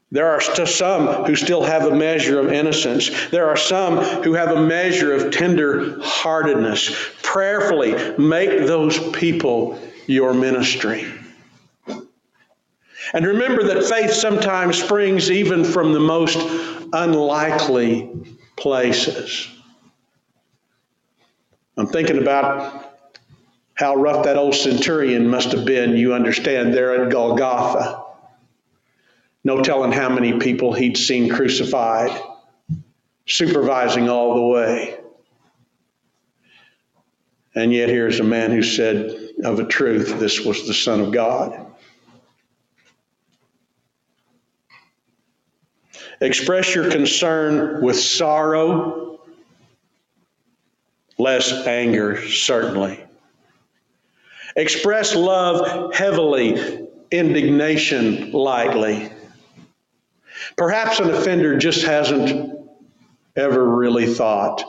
There 0.10 0.28
are 0.28 0.39
still 0.39 0.67
some 0.67 1.26
who 1.26 1.36
still 1.36 1.63
have 1.63 1.86
a 1.86 1.93
measure 1.93 2.39
of 2.39 2.52
innocence. 2.52 3.30
There 3.30 3.50
are 3.50 3.58
some 3.58 3.98
who 4.24 4.34
have 4.34 4.52
a 4.52 4.62
measure 4.62 5.13
of 5.13 5.32
tender 5.32 6.00
heartedness. 6.02 6.96
Prayerfully 7.22 8.17
make 8.17 8.65
those 8.65 8.98
people 9.12 9.80
your 10.06 10.34
ministry. 10.34 11.06
And 13.13 13.26
remember 13.26 13.63
that 13.63 13.84
faith 13.84 14.12
sometimes 14.12 14.82
springs 14.82 15.30
even 15.30 15.63
from 15.63 15.93
the 15.93 16.00
most 16.00 16.38
unlikely 16.93 18.10
places. 18.56 19.50
I'm 21.78 21.88
thinking 21.88 22.17
about 22.17 22.96
how 23.76 23.96
rough 23.96 24.24
that 24.24 24.38
old 24.38 24.56
centurion 24.56 25.28
must 25.30 25.52
have 25.52 25.65
been, 25.65 25.96
you 25.96 26.13
understand, 26.13 26.74
there 26.74 27.04
at 27.04 27.12
Golgotha. 27.12 28.07
No 29.48 29.62
telling 29.62 29.94
how 29.94 30.10
many 30.10 30.40
people 30.40 30.74
he'd 30.74 30.98
seen 30.98 31.30
crucified, 31.30 32.12
supervising 33.26 34.10
all 34.10 34.36
the 34.36 34.42
way. 34.42 34.98
And 37.56 37.72
yet, 37.72 37.88
here's 37.88 38.20
a 38.20 38.26
man 38.26 38.52
who 38.52 38.62
said 38.62 39.30
of 39.46 39.58
a 39.58 39.64
truth, 39.64 40.20
this 40.20 40.42
was 40.42 40.68
the 40.68 40.74
Son 40.74 41.00
of 41.00 41.14
God. 41.14 41.66
Express 46.20 46.76
your 46.76 46.92
concern 46.92 47.82
with 47.82 47.98
sorrow, 47.98 49.22
less 51.18 51.54
anger, 51.66 52.22
certainly. 52.28 53.02
Express 54.58 55.16
love 55.16 55.96
heavily, 55.96 56.90
indignation 57.12 58.34
lightly. 58.34 59.14
Perhaps 60.58 61.00
an 61.00 61.12
offender 61.12 61.56
just 61.58 61.86
hasn't 61.86 62.58
ever 63.36 63.63
really 63.63 64.12
thought. 64.12 64.63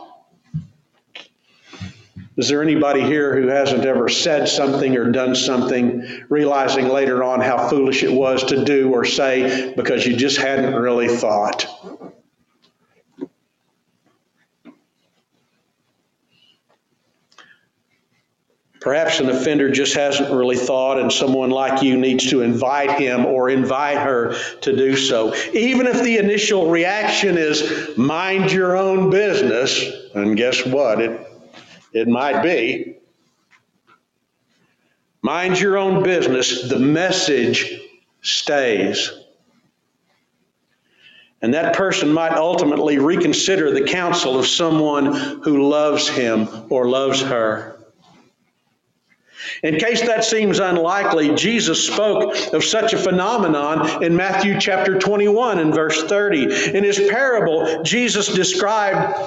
Is 2.37 2.49
there 2.49 2.63
anybody 2.63 3.01
here 3.01 3.35
who 3.35 3.49
hasn't 3.49 3.85
ever 3.85 4.09
said 4.09 4.49
something 4.49 4.97
or 4.97 5.11
done 5.11 5.35
something, 5.35 6.27
realizing 6.29 6.89
later 6.89 7.25
on 7.25 7.41
how 7.41 7.69
foolish 7.69 8.05
it 8.05 8.13
was 8.13 8.45
to 8.45 8.65
do 8.65 8.93
or 8.93 9.05
say 9.05 9.73
because 9.75 10.07
you 10.07 10.15
just 10.15 10.37
hadn't 10.37 10.75
really 10.75 11.09
thought? 11.09 11.67
Perhaps 18.81 19.19
an 19.19 19.29
offender 19.29 19.71
just 19.71 19.95
hasn't 19.95 20.31
really 20.31 20.57
thought, 20.57 20.99
and 20.99 21.13
someone 21.13 21.51
like 21.51 21.83
you 21.83 21.97
needs 21.97 22.31
to 22.31 22.43
invite 22.43 22.99
him 23.01 23.27
or 23.27 23.51
invite 23.51 23.99
her 23.99 24.37
to 24.61 24.77
do 24.77 24.97
so. 24.97 25.35
Even 25.53 25.87
if 25.87 26.03
the 26.03 26.19
initial 26.19 26.71
reaction 26.71 27.37
is, 27.37 27.97
mind 27.97 28.53
your 28.53 28.77
own 28.77 29.11
business, 29.11 29.85
and 30.15 30.37
guess 30.37 30.65
what? 30.65 31.01
It, 31.01 31.27
it 31.93 32.07
might 32.07 32.43
be. 32.43 32.99
Mind 35.23 35.59
your 35.59 35.77
own 35.77 36.05
business, 36.05 36.69
the 36.69 36.79
message 36.79 37.81
stays. 38.23 39.13
And 41.43 41.55
that 41.55 41.75
person 41.75 42.13
might 42.13 42.33
ultimately 42.33 42.99
reconsider 42.99 43.73
the 43.73 43.85
counsel 43.85 44.39
of 44.39 44.47
someone 44.47 45.15
who 45.43 45.69
loves 45.69 46.09
him 46.09 46.49
or 46.69 46.89
loves 46.89 47.23
her. 47.23 47.78
In 49.63 49.77
case 49.77 50.03
that 50.03 50.25
seems 50.25 50.61
unlikely, 50.61 51.35
Jesus 51.35 51.85
spoke 51.85 52.35
of 52.53 52.63
such 52.63 52.93
a 52.93 52.99
phenomenon 52.99 54.05
in 54.05 54.15
Matthew 54.15 54.61
chapter 54.61 54.99
21 54.99 55.59
and 55.59 55.75
verse 55.75 56.05
30. 56.05 56.77
In 56.77 56.85
his 56.85 56.99
parable, 57.11 57.83
Jesus 57.83 58.29
described 58.29 59.19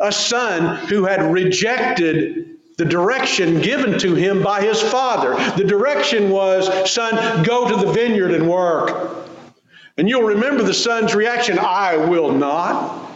a 0.00 0.10
son 0.10 0.86
who 0.86 1.04
had 1.04 1.32
rejected 1.32 2.56
the 2.76 2.84
direction 2.84 3.60
given 3.60 3.98
to 4.00 4.14
him 4.14 4.42
by 4.42 4.60
his 4.60 4.82
father. 4.82 5.34
The 5.56 5.64
direction 5.64 6.30
was, 6.30 6.90
son, 6.90 7.44
go 7.44 7.68
to 7.68 7.86
the 7.86 7.92
vineyard 7.92 8.32
and 8.32 8.48
work. 8.48 9.28
And 9.96 10.08
you'll 10.08 10.24
remember 10.24 10.62
the 10.62 10.74
son's 10.74 11.14
reaction 11.14 11.58
I 11.58 11.96
will 11.96 12.32
not. 12.32 13.10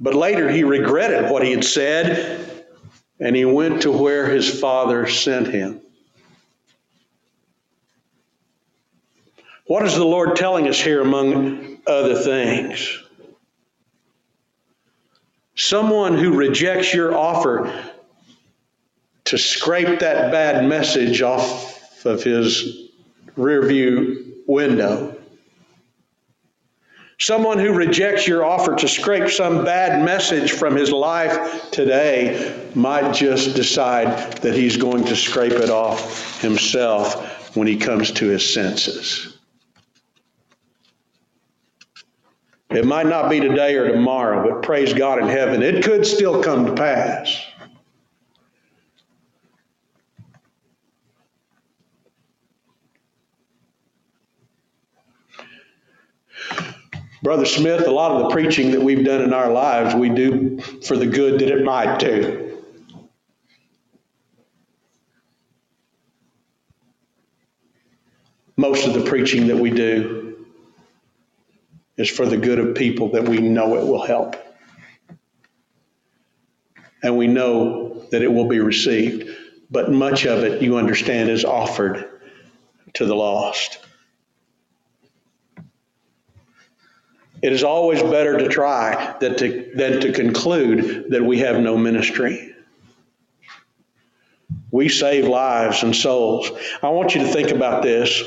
But 0.00 0.14
later 0.14 0.48
he 0.48 0.62
regretted 0.62 1.30
what 1.30 1.44
he 1.44 1.50
had 1.50 1.64
said 1.64 2.57
and 3.20 3.34
he 3.34 3.44
went 3.44 3.82
to 3.82 3.90
where 3.90 4.26
his 4.26 4.60
father 4.60 5.06
sent 5.08 5.48
him. 5.48 5.80
What 9.66 9.84
is 9.84 9.94
the 9.94 10.04
Lord 10.04 10.36
telling 10.36 10.66
us 10.68 10.80
here 10.80 11.02
among 11.02 11.78
other 11.86 12.14
things? 12.14 13.02
Someone 15.54 16.16
who 16.16 16.36
rejects 16.36 16.94
your 16.94 17.14
offer 17.14 17.72
to 19.24 19.36
scrape 19.36 19.98
that 19.98 20.32
bad 20.32 20.64
message 20.64 21.20
off 21.20 22.06
of 22.06 22.22
his 22.22 22.88
rearview 23.36 24.32
window 24.46 25.17
Someone 27.20 27.58
who 27.58 27.72
rejects 27.72 28.28
your 28.28 28.44
offer 28.44 28.76
to 28.76 28.86
scrape 28.86 29.28
some 29.28 29.64
bad 29.64 30.04
message 30.04 30.52
from 30.52 30.76
his 30.76 30.92
life 30.92 31.70
today 31.72 32.70
might 32.76 33.12
just 33.12 33.56
decide 33.56 34.34
that 34.34 34.54
he's 34.54 34.76
going 34.76 35.04
to 35.06 35.16
scrape 35.16 35.52
it 35.52 35.68
off 35.68 36.40
himself 36.40 37.56
when 37.56 37.66
he 37.66 37.76
comes 37.76 38.12
to 38.12 38.28
his 38.28 38.54
senses. 38.54 39.36
It 42.70 42.84
might 42.84 43.06
not 43.06 43.28
be 43.28 43.40
today 43.40 43.74
or 43.74 43.90
tomorrow, 43.90 44.48
but 44.48 44.62
praise 44.62 44.92
God 44.92 45.18
in 45.18 45.26
heaven, 45.26 45.62
it 45.62 45.82
could 45.82 46.06
still 46.06 46.40
come 46.40 46.66
to 46.66 46.74
pass. 46.74 47.47
Brother 57.22 57.46
Smith, 57.46 57.86
a 57.86 57.90
lot 57.90 58.12
of 58.12 58.22
the 58.22 58.28
preaching 58.30 58.70
that 58.72 58.80
we've 58.80 59.04
done 59.04 59.22
in 59.22 59.32
our 59.32 59.50
lives, 59.50 59.94
we 59.94 60.08
do 60.08 60.60
for 60.86 60.96
the 60.96 61.06
good 61.06 61.40
that 61.40 61.48
it 61.48 61.64
might 61.64 61.98
do. 61.98 62.62
Most 68.56 68.86
of 68.86 68.94
the 68.94 69.02
preaching 69.02 69.48
that 69.48 69.56
we 69.56 69.70
do 69.70 70.46
is 71.96 72.08
for 72.08 72.26
the 72.26 72.36
good 72.36 72.58
of 72.58 72.76
people 72.76 73.10
that 73.12 73.28
we 73.28 73.38
know 73.38 73.76
it 73.76 73.84
will 73.84 74.04
help. 74.04 74.36
And 77.02 77.16
we 77.16 77.26
know 77.26 78.06
that 78.10 78.22
it 78.22 78.32
will 78.32 78.48
be 78.48 78.60
received. 78.60 79.28
But 79.70 79.90
much 79.90 80.24
of 80.24 80.44
it, 80.44 80.62
you 80.62 80.76
understand, 80.76 81.30
is 81.30 81.44
offered 81.44 82.08
to 82.94 83.06
the 83.06 83.14
lost. 83.14 83.78
It 87.40 87.52
is 87.52 87.62
always 87.62 88.02
better 88.02 88.38
to 88.38 88.48
try 88.48 89.16
than 89.20 89.36
to, 89.36 89.70
than 89.74 90.00
to 90.00 90.12
conclude 90.12 91.10
that 91.10 91.24
we 91.24 91.38
have 91.38 91.60
no 91.60 91.76
ministry. 91.76 92.54
We 94.70 94.88
save 94.88 95.26
lives 95.26 95.82
and 95.82 95.94
souls. 95.94 96.50
I 96.82 96.88
want 96.90 97.14
you 97.14 97.22
to 97.22 97.28
think 97.28 97.50
about 97.50 97.82
this. 97.82 98.22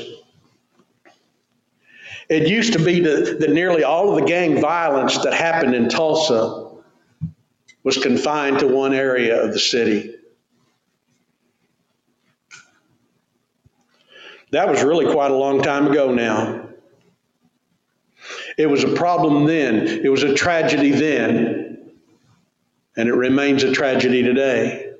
It 2.28 2.48
used 2.48 2.72
to 2.72 2.82
be 2.82 3.00
that, 3.00 3.40
that 3.40 3.50
nearly 3.50 3.84
all 3.84 4.10
of 4.10 4.20
the 4.20 4.26
gang 4.26 4.60
violence 4.60 5.18
that 5.24 5.34
happened 5.34 5.74
in 5.74 5.88
Tulsa 5.88 6.70
was 7.82 7.98
confined 7.98 8.60
to 8.60 8.68
one 8.68 8.94
area 8.94 9.42
of 9.42 9.52
the 9.52 9.58
city. 9.58 10.14
That 14.52 14.68
was 14.68 14.82
really 14.82 15.12
quite 15.12 15.30
a 15.30 15.36
long 15.36 15.62
time 15.62 15.88
ago 15.88 16.12
now. 16.12 16.71
It 18.56 18.66
was 18.66 18.84
a 18.84 18.94
problem 18.94 19.46
then, 19.46 19.86
it 19.86 20.10
was 20.10 20.22
a 20.22 20.34
tragedy 20.34 20.90
then, 20.90 21.92
and 22.96 23.08
it 23.08 23.14
remains 23.14 23.62
a 23.62 23.72
tragedy 23.72 24.22
today. 24.22 24.90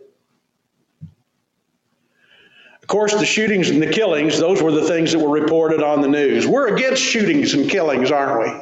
Of 2.80 2.88
course, 2.88 3.14
the 3.14 3.24
shootings 3.24 3.70
and 3.70 3.80
the 3.80 3.90
killings, 3.90 4.38
those 4.38 4.62
were 4.62 4.72
the 4.72 4.86
things 4.86 5.12
that 5.12 5.18
were 5.18 5.30
reported 5.30 5.82
on 5.82 6.00
the 6.00 6.08
news. 6.08 6.46
We're 6.46 6.74
against 6.74 7.02
shootings 7.02 7.54
and 7.54 7.70
killings, 7.70 8.10
aren't 8.10 8.40
we? 8.40 8.60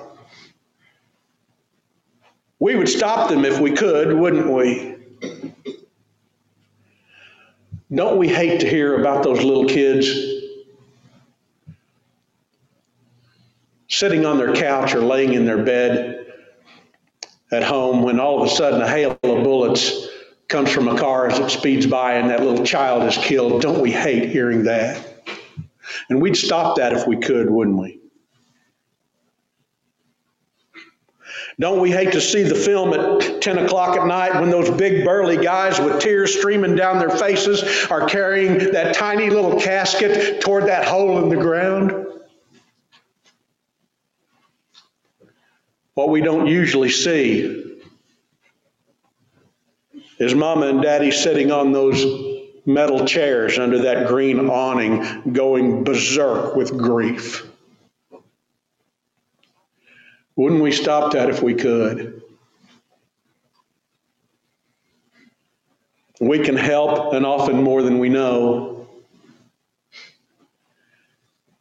We 2.58 2.76
would 2.76 2.88
stop 2.88 3.30
them 3.30 3.44
if 3.44 3.58
we 3.60 3.72
could, 3.72 4.12
wouldn't 4.12 4.50
we? 4.52 4.96
Don't 7.92 8.18
we 8.18 8.28
hate 8.28 8.60
to 8.60 8.68
hear 8.68 9.00
about 9.00 9.24
those 9.24 9.42
little 9.42 9.66
kids 9.66 10.39
sitting 14.00 14.24
on 14.24 14.38
their 14.38 14.54
couch 14.54 14.94
or 14.94 15.00
laying 15.02 15.34
in 15.34 15.44
their 15.44 15.62
bed 15.62 16.26
at 17.52 17.62
home 17.62 18.02
when 18.02 18.18
all 18.18 18.40
of 18.40 18.50
a 18.50 18.50
sudden 18.50 18.80
a 18.80 18.88
hail 18.88 19.10
of 19.10 19.44
bullets 19.44 20.08
comes 20.48 20.72
from 20.72 20.88
a 20.88 20.98
car 20.98 21.26
as 21.26 21.38
it 21.38 21.50
speeds 21.50 21.86
by 21.86 22.14
and 22.14 22.30
that 22.30 22.42
little 22.42 22.64
child 22.64 23.02
is 23.02 23.18
killed. 23.18 23.60
Don't 23.60 23.82
we 23.82 23.92
hate 23.92 24.30
hearing 24.30 24.62
that? 24.62 25.06
And 26.08 26.22
we'd 26.22 26.34
stop 26.34 26.78
that 26.78 26.94
if 26.94 27.06
we 27.06 27.18
could, 27.18 27.50
wouldn't 27.50 27.76
we? 27.76 28.00
Don't 31.58 31.80
we 31.80 31.90
hate 31.90 32.12
to 32.12 32.22
see 32.22 32.42
the 32.42 32.54
film 32.54 32.94
at 32.94 33.42
10 33.42 33.58
o'clock 33.58 33.98
at 33.98 34.06
night 34.06 34.40
when 34.40 34.48
those 34.48 34.70
big 34.70 35.04
burly 35.04 35.36
guys 35.36 35.78
with 35.78 36.00
tears 36.00 36.34
streaming 36.38 36.74
down 36.74 37.00
their 37.00 37.10
faces 37.10 37.86
are 37.90 38.06
carrying 38.08 38.72
that 38.72 38.94
tiny 38.94 39.28
little 39.28 39.60
casket 39.60 40.40
toward 40.40 40.68
that 40.68 40.86
hole 40.86 41.22
in 41.22 41.28
the 41.28 41.36
ground? 41.36 42.06
What 46.00 46.08
we 46.08 46.22
don't 46.22 46.46
usually 46.46 46.88
see 46.88 47.78
is 50.18 50.34
mama 50.34 50.68
and 50.68 50.80
daddy 50.80 51.10
sitting 51.10 51.52
on 51.52 51.72
those 51.72 52.02
metal 52.64 53.04
chairs 53.04 53.58
under 53.58 53.80
that 53.80 54.08
green 54.08 54.48
awning 54.48 55.34
going 55.34 55.84
berserk 55.84 56.56
with 56.56 56.74
grief. 56.74 57.46
Wouldn't 60.36 60.62
we 60.62 60.72
stop 60.72 61.12
that 61.12 61.28
if 61.28 61.42
we 61.42 61.52
could? 61.54 62.22
We 66.18 66.38
can 66.38 66.56
help, 66.56 67.12
and 67.12 67.26
often 67.26 67.62
more 67.62 67.82
than 67.82 67.98
we 67.98 68.08
know. 68.08 68.79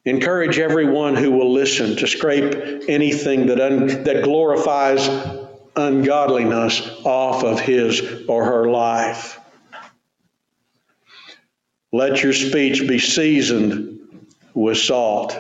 Encourage 0.10 0.58
everyone 0.58 1.16
who 1.16 1.30
will 1.30 1.54
listen 1.54 1.96
to 1.98 2.08
scrape 2.08 2.84
anything 2.90 3.46
that, 3.46 3.62
un, 3.62 3.86
that 4.06 4.24
glorifies 4.24 5.08
ungodliness 5.76 6.82
off 7.06 7.44
of 7.44 7.60
his 7.60 8.26
or 8.28 8.44
her 8.44 8.68
life. 8.68 9.40
Let 11.92 12.24
your 12.24 12.34
speech 12.34 12.88
be 12.88 12.98
seasoned 12.98 14.00
with 14.56 14.80
salt. 14.80 15.38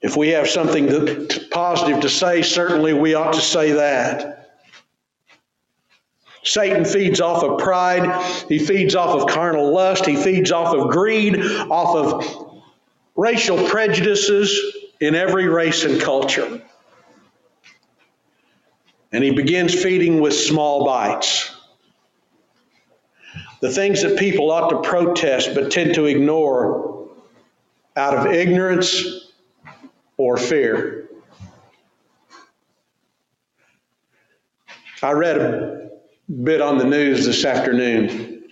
If 0.00 0.16
we 0.16 0.28
have 0.28 0.48
something 0.48 0.86
that, 0.86 1.48
positive 1.50 1.98
to 2.02 2.08
say, 2.08 2.42
certainly 2.42 2.92
we 2.92 3.14
ought 3.14 3.34
to 3.34 3.40
say 3.40 3.72
that. 3.72 4.39
Satan 6.42 6.84
feeds 6.84 7.20
off 7.20 7.42
of 7.42 7.58
pride. 7.58 8.22
He 8.48 8.58
feeds 8.58 8.94
off 8.94 9.20
of 9.20 9.28
carnal 9.28 9.72
lust. 9.72 10.06
He 10.06 10.16
feeds 10.16 10.50
off 10.52 10.74
of 10.74 10.90
greed, 10.90 11.38
off 11.70 11.96
of 11.96 12.62
racial 13.16 13.68
prejudices 13.68 14.58
in 15.00 15.14
every 15.14 15.48
race 15.48 15.84
and 15.84 16.00
culture. 16.00 16.62
And 19.12 19.24
he 19.24 19.32
begins 19.32 19.74
feeding 19.74 20.20
with 20.20 20.34
small 20.34 20.84
bites. 20.84 21.54
The 23.60 23.70
things 23.70 24.02
that 24.02 24.18
people 24.18 24.50
ought 24.50 24.70
to 24.70 24.80
protest 24.88 25.50
but 25.54 25.70
tend 25.70 25.94
to 25.96 26.06
ignore 26.06 27.10
out 27.96 28.16
of 28.16 28.32
ignorance 28.32 29.30
or 30.16 30.38
fear. 30.38 31.08
I 35.02 35.12
read 35.12 35.79
bit 36.30 36.60
on 36.60 36.78
the 36.78 36.84
news 36.84 37.26
this 37.26 37.44
afternoon. 37.44 38.44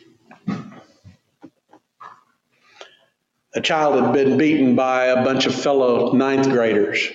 A 3.55 3.61
child 3.61 4.03
had 4.03 4.13
been 4.13 4.37
beaten 4.37 4.75
by 4.75 5.07
a 5.07 5.25
bunch 5.25 5.47
of 5.47 5.55
fellow 5.55 6.13
ninth 6.13 6.49
graders. 6.49 7.09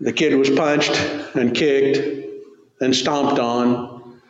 The 0.00 0.12
kid 0.12 0.36
was 0.36 0.48
punched 0.48 0.92
and 1.34 1.54
kicked 1.54 2.28
and 2.80 2.94
stomped 2.94 3.40
on. 3.40 4.20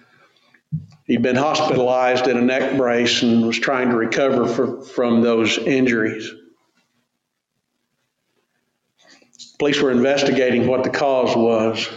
He'd 1.05 1.23
been 1.23 1.37
hospitalized 1.37 2.27
in 2.27 2.39
a 2.39 2.43
neck 2.43 2.77
brace 2.79 3.23
and 3.23 3.47
was 3.47 3.59
trying 3.59 3.91
to 3.91 3.97
recover 3.97 4.47
for, 4.47 4.83
from 4.83 5.21
those 5.21 5.59
injuries. 5.59 6.33
Police 9.59 9.81
were 9.83 9.91
investigating 9.91 10.67
what 10.67 10.85
the 10.85 10.91
cause 10.91 11.37
was. 11.37 11.89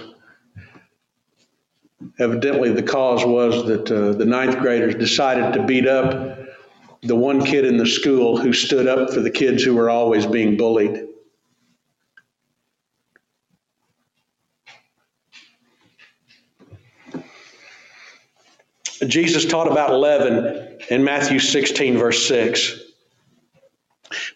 Evidently, 2.19 2.71
the 2.71 2.83
cause 2.83 3.25
was 3.25 3.65
that 3.65 3.91
uh, 3.91 4.13
the 4.13 4.25
ninth 4.25 4.59
graders 4.59 4.95
decided 4.95 5.53
to 5.53 5.65
beat 5.65 5.87
up 5.87 6.39
the 7.01 7.15
one 7.15 7.43
kid 7.43 7.65
in 7.65 7.77
the 7.77 7.87
school 7.87 8.37
who 8.37 8.53
stood 8.53 8.87
up 8.87 9.11
for 9.11 9.19
the 9.19 9.31
kids 9.31 9.63
who 9.63 9.75
were 9.75 9.89
always 9.89 10.25
being 10.25 10.55
bullied. 10.55 11.07
Jesus 19.07 19.45
taught 19.45 19.69
about 19.69 19.99
leaven 19.99 20.79
in 20.89 21.03
Matthew 21.03 21.39
16, 21.39 21.97
verse 21.97 22.25
6. 22.25 22.79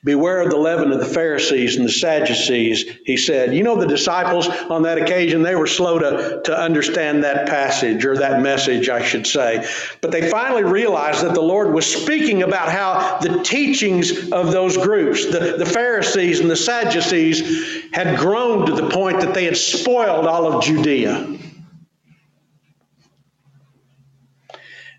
Beware 0.04 0.42
of 0.42 0.50
the 0.50 0.58
leaven 0.58 0.92
of 0.92 1.00
the 1.00 1.06
Pharisees 1.06 1.76
and 1.76 1.86
the 1.86 1.92
Sadducees, 1.92 2.86
he 3.06 3.18
said. 3.18 3.54
You 3.54 3.64
know, 3.64 3.76
the 3.76 3.88
disciples 3.88 4.48
on 4.48 4.84
that 4.84 4.98
occasion, 4.98 5.42
they 5.42 5.56
were 5.56 5.68
slow 5.68 6.00
to, 6.00 6.42
to 6.46 6.58
understand 6.58 7.24
that 7.24 7.48
passage, 7.48 8.06
or 8.06 8.18
that 8.18 8.42
message, 8.42 8.90
I 8.90 9.04
should 9.04 9.26
say. 9.26 9.68
But 10.02 10.12
they 10.12 10.30
finally 10.30 10.64
realized 10.64 11.24
that 11.24 11.34
the 11.34 11.42
Lord 11.42 11.74
was 11.74 11.86
speaking 11.86 12.44
about 12.44 12.72
how 12.72 13.20
the 13.20 13.44
teachings 13.44 14.32
of 14.32 14.52
those 14.52 14.78
groups, 14.78 15.26
the, 15.26 15.56
the 15.58 15.66
Pharisees 15.66 16.40
and 16.40 16.50
the 16.50 16.56
Sadducees, 16.56 17.92
had 17.92 18.18
grown 18.18 18.66
to 18.68 18.74
the 18.74 18.90
point 18.90 19.22
that 19.22 19.34
they 19.34 19.46
had 19.46 19.58
spoiled 19.58 20.28
all 20.28 20.52
of 20.52 20.64
Judea. 20.64 21.38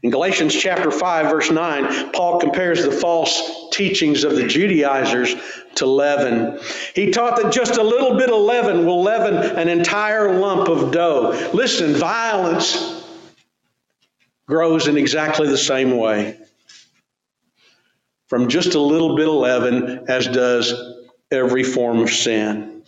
In 0.02 0.11
Galatians 0.11 0.54
chapter 0.54 0.90
5 0.90 1.30
verse 1.30 1.50
9, 1.50 2.12
Paul 2.12 2.38
compares 2.38 2.84
the 2.84 2.92
false 2.92 3.68
teachings 3.72 4.22
of 4.24 4.37
the 4.37 4.46
Judaizers 4.46 5.34
to 5.76 5.87
leaven. 5.87 6.58
He 6.94 7.11
taught 7.11 7.40
that 7.42 7.52
just 7.52 7.76
a 7.76 7.82
little 7.82 8.16
bit 8.16 8.30
of 8.30 8.40
leaven 8.40 8.87
will 8.87 9.02
leaven 9.02 9.37
an 9.37 9.68
entire 9.68 10.38
lump 10.38 10.68
of 10.68 10.92
dough. 10.92 11.50
Listen, 11.52 11.94
violence 11.94 13.04
grows 14.46 14.87
in 14.87 14.96
exactly 14.96 15.48
the 15.48 15.58
same 15.58 15.96
way. 15.96 16.38
From 18.28 18.48
just 18.48 18.74
a 18.74 18.80
little 18.80 19.16
bit 19.16 19.26
of 19.26 19.34
leaven 19.34 20.04
as 20.08 20.28
does 20.28 20.74
every 21.30 21.64
form 21.64 22.00
of 22.00 22.11
sin. 22.11 22.82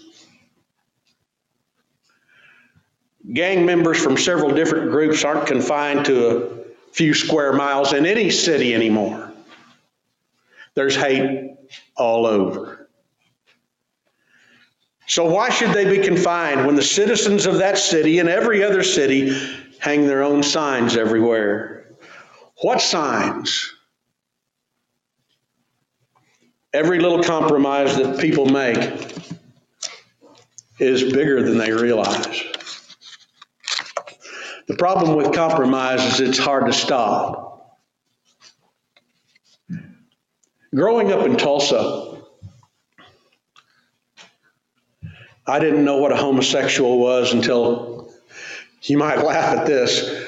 Gang 3.32 3.66
members 3.66 4.02
from 4.02 4.16
several 4.16 4.50
different 4.54 4.90
groups 4.90 5.24
aren't 5.24 5.46
confined 5.46 6.06
to 6.06 6.28
a 6.28 6.59
few 6.92 7.14
square 7.14 7.52
miles 7.52 7.92
in 7.92 8.06
any 8.06 8.30
city 8.30 8.74
anymore. 8.74 9.32
There's 10.74 10.96
hate 10.96 11.56
all 11.96 12.26
over. 12.26 12.88
So, 15.06 15.24
why 15.24 15.50
should 15.50 15.72
they 15.72 15.84
be 15.84 16.04
confined 16.04 16.66
when 16.66 16.76
the 16.76 16.82
citizens 16.82 17.46
of 17.46 17.58
that 17.58 17.78
city 17.78 18.20
and 18.20 18.28
every 18.28 18.62
other 18.62 18.84
city 18.84 19.36
hang 19.80 20.06
their 20.06 20.22
own 20.22 20.42
signs 20.42 20.96
everywhere? 20.96 21.86
What 22.62 22.80
signs? 22.80 23.72
Every 26.72 27.00
little 27.00 27.24
compromise 27.24 27.96
that 27.96 28.20
people 28.20 28.46
make 28.46 28.78
is 30.78 31.12
bigger 31.12 31.42
than 31.42 31.58
they 31.58 31.72
realize. 31.72 32.44
The 34.70 34.76
problem 34.76 35.16
with 35.16 35.34
compromise 35.34 36.00
is 36.04 36.20
it's 36.20 36.38
hard 36.38 36.66
to 36.66 36.72
stop. 36.72 37.76
Growing 40.72 41.10
up 41.10 41.26
in 41.26 41.36
Tulsa, 41.36 42.22
I 45.44 45.58
didn't 45.58 45.84
know 45.84 45.96
what 45.96 46.12
a 46.12 46.16
homosexual 46.16 47.00
was 47.00 47.32
until, 47.32 48.14
you 48.82 48.96
might 48.96 49.18
laugh 49.24 49.58
at 49.58 49.66
this, 49.66 50.24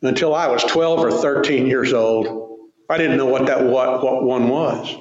until 0.00 0.32
I 0.32 0.46
was 0.46 0.62
12 0.62 1.00
or 1.00 1.10
13 1.10 1.66
years 1.66 1.92
old. 1.92 2.60
I 2.88 2.98
didn't 2.98 3.16
know 3.16 3.26
what 3.26 3.46
that 3.46 3.64
what, 3.64 4.00
what 4.00 4.22
one 4.22 4.46
was. 4.46 4.94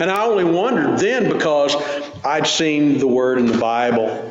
And 0.00 0.10
I 0.10 0.24
only 0.24 0.44
wondered 0.44 0.98
then 0.98 1.30
because 1.30 1.76
I'd 2.24 2.46
seen 2.46 3.00
the 3.00 3.06
word 3.06 3.36
in 3.36 3.44
the 3.44 3.58
Bible 3.58 4.27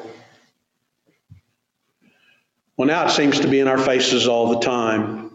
well, 2.77 2.87
now 2.87 3.07
it 3.07 3.11
seems 3.11 3.39
to 3.39 3.47
be 3.47 3.59
in 3.59 3.67
our 3.67 3.79
faces 3.79 4.27
all 4.27 4.59
the 4.59 4.65
time. 4.65 5.31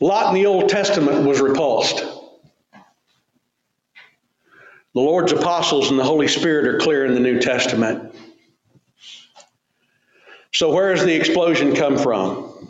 Lot 0.00 0.28
in 0.28 0.34
the 0.34 0.46
Old 0.46 0.68
Testament 0.68 1.24
was 1.24 1.40
repulsed. 1.40 2.04
The 4.94 5.00
Lord's 5.00 5.32
apostles 5.32 5.90
and 5.90 5.98
the 5.98 6.04
Holy 6.04 6.28
Spirit 6.28 6.66
are 6.66 6.78
clear 6.78 7.06
in 7.06 7.14
the 7.14 7.20
New 7.20 7.40
Testament. 7.40 8.14
So, 10.52 10.72
where 10.72 10.94
has 10.94 11.04
the 11.04 11.14
explosion 11.14 11.74
come 11.74 11.96
from? 11.96 12.68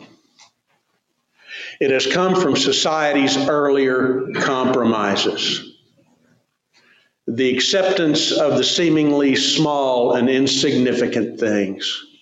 It 1.79 1.91
has 1.91 2.07
come 2.07 2.39
from 2.39 2.55
society's 2.55 3.37
earlier 3.37 4.27
compromises. 4.35 5.77
The 7.27 7.55
acceptance 7.55 8.31
of 8.31 8.57
the 8.57 8.63
seemingly 8.63 9.35
small 9.35 10.13
and 10.13 10.29
insignificant 10.29 11.39
things. 11.39 12.14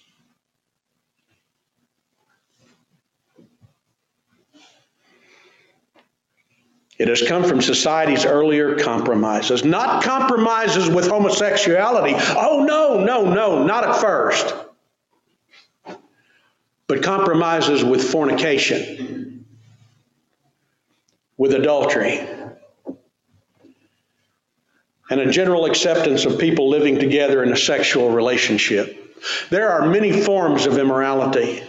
It 7.03 7.09
has 7.09 7.21
come 7.21 7.43
from 7.43 7.61
society's 7.61 8.23
earlier 8.23 8.79
compromises, 8.79 9.65
not 9.65 10.05
compromises 10.05 10.89
with 10.89 11.09
homosexuality. 11.09 12.13
Oh, 12.17 12.63
no, 12.65 13.03
no, 13.03 13.25
no, 13.29 13.65
not 13.65 13.83
at 13.83 13.97
first. 13.97 14.55
But 16.87 17.03
compromises 17.03 17.83
with 17.83 18.09
fornication, 18.09 19.45
with 21.35 21.53
adultery, 21.53 22.25
and 25.09 25.19
a 25.19 25.29
general 25.29 25.65
acceptance 25.65 26.23
of 26.23 26.39
people 26.39 26.69
living 26.69 26.99
together 26.99 27.43
in 27.43 27.51
a 27.51 27.57
sexual 27.57 28.11
relationship. 28.11 29.19
There 29.49 29.69
are 29.69 29.89
many 29.89 30.21
forms 30.21 30.67
of 30.67 30.77
immorality. 30.77 31.63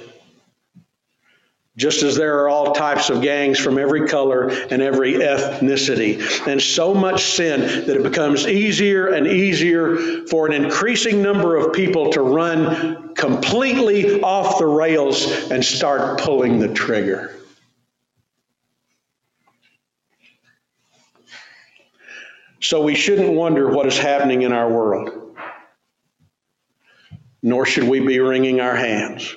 Just 1.76 2.04
as 2.04 2.14
there 2.14 2.38
are 2.38 2.48
all 2.48 2.72
types 2.72 3.10
of 3.10 3.20
gangs 3.20 3.58
from 3.58 3.78
every 3.78 4.06
color 4.06 4.48
and 4.48 4.80
every 4.80 5.14
ethnicity, 5.14 6.46
and 6.46 6.62
so 6.62 6.94
much 6.94 7.24
sin 7.24 7.86
that 7.86 7.96
it 7.96 8.02
becomes 8.04 8.46
easier 8.46 9.08
and 9.08 9.26
easier 9.26 10.24
for 10.28 10.46
an 10.46 10.52
increasing 10.52 11.20
number 11.20 11.56
of 11.56 11.72
people 11.72 12.12
to 12.12 12.20
run 12.20 13.12
completely 13.14 14.22
off 14.22 14.58
the 14.58 14.66
rails 14.66 15.50
and 15.50 15.64
start 15.64 16.20
pulling 16.20 16.60
the 16.60 16.72
trigger. 16.72 17.34
So 22.60 22.82
we 22.82 22.94
shouldn't 22.94 23.32
wonder 23.32 23.68
what 23.68 23.86
is 23.86 23.98
happening 23.98 24.42
in 24.42 24.52
our 24.52 24.70
world, 24.70 25.36
nor 27.42 27.66
should 27.66 27.84
we 27.84 27.98
be 27.98 28.20
wringing 28.20 28.60
our 28.60 28.76
hands. 28.76 29.34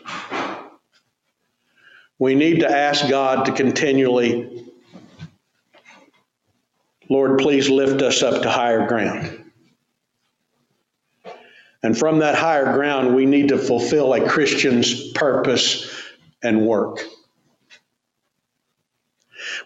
We 2.20 2.36
need 2.36 2.62
to 2.62 2.70
ask 2.70 3.08
God 3.10 3.46
to 3.46 3.52
continually, 3.52 4.66
Lord, 7.10 7.40
please 7.40 7.70
lift 7.70 8.02
us 8.02 8.24
up 8.24 8.42
to 8.42 8.50
higher 8.50 8.88
ground. 8.88 9.46
And 11.84 11.98
from 11.98 12.20
that 12.20 12.36
higher 12.36 12.74
ground, 12.74 13.16
we 13.16 13.26
need 13.26 13.50
to 13.50 13.58
fulfill 13.58 14.14
a 14.14 14.28
Christian's 14.28 15.12
purpose 15.12 15.90
and 16.42 16.66
work. 16.66 17.00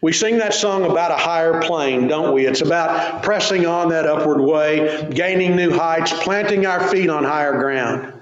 We 0.02 0.14
sing 0.14 0.40
that 0.40 0.54
song 0.54 0.84
about 0.84 1.12
a 1.12 1.16
higher 1.16 1.62
plane, 1.62 2.08
don't 2.08 2.34
we? 2.34 2.46
It's 2.46 2.62
about 2.62 3.24
pressing 3.24 3.66
on 3.66 3.90
that 3.90 4.06
upward 4.06 4.42
way, 4.42 5.10
gaining 5.14 5.56
new 5.56 5.72
heights, 5.72 6.12
planting 6.12 6.66
our 6.66 6.88
feet 6.90 7.10
on 7.10 7.24
higher 7.24 7.58
ground. 7.60 8.21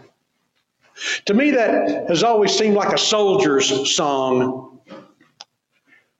To 1.25 1.33
me, 1.33 1.51
that 1.51 2.09
has 2.09 2.23
always 2.23 2.57
seemed 2.57 2.75
like 2.75 2.93
a 2.93 2.97
soldier's 2.97 3.95
song. 3.95 4.79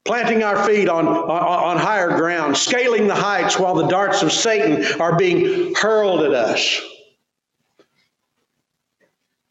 Planting 0.06 0.44
our 0.44 0.66
feet 0.66 0.90
on, 0.90 1.08
on, 1.08 1.30
on 1.30 1.78
higher 1.78 2.18
ground, 2.18 2.58
scaling 2.58 3.08
the 3.08 3.16
heights 3.16 3.60
while 3.60 3.76
the 3.76 3.88
darts 3.88 4.24
of 4.24 4.32
Satan 4.32 5.00
are 5.00 5.16
being 5.18 5.76
hurled 5.76 6.22
at 6.22 6.34
us. 6.34 6.82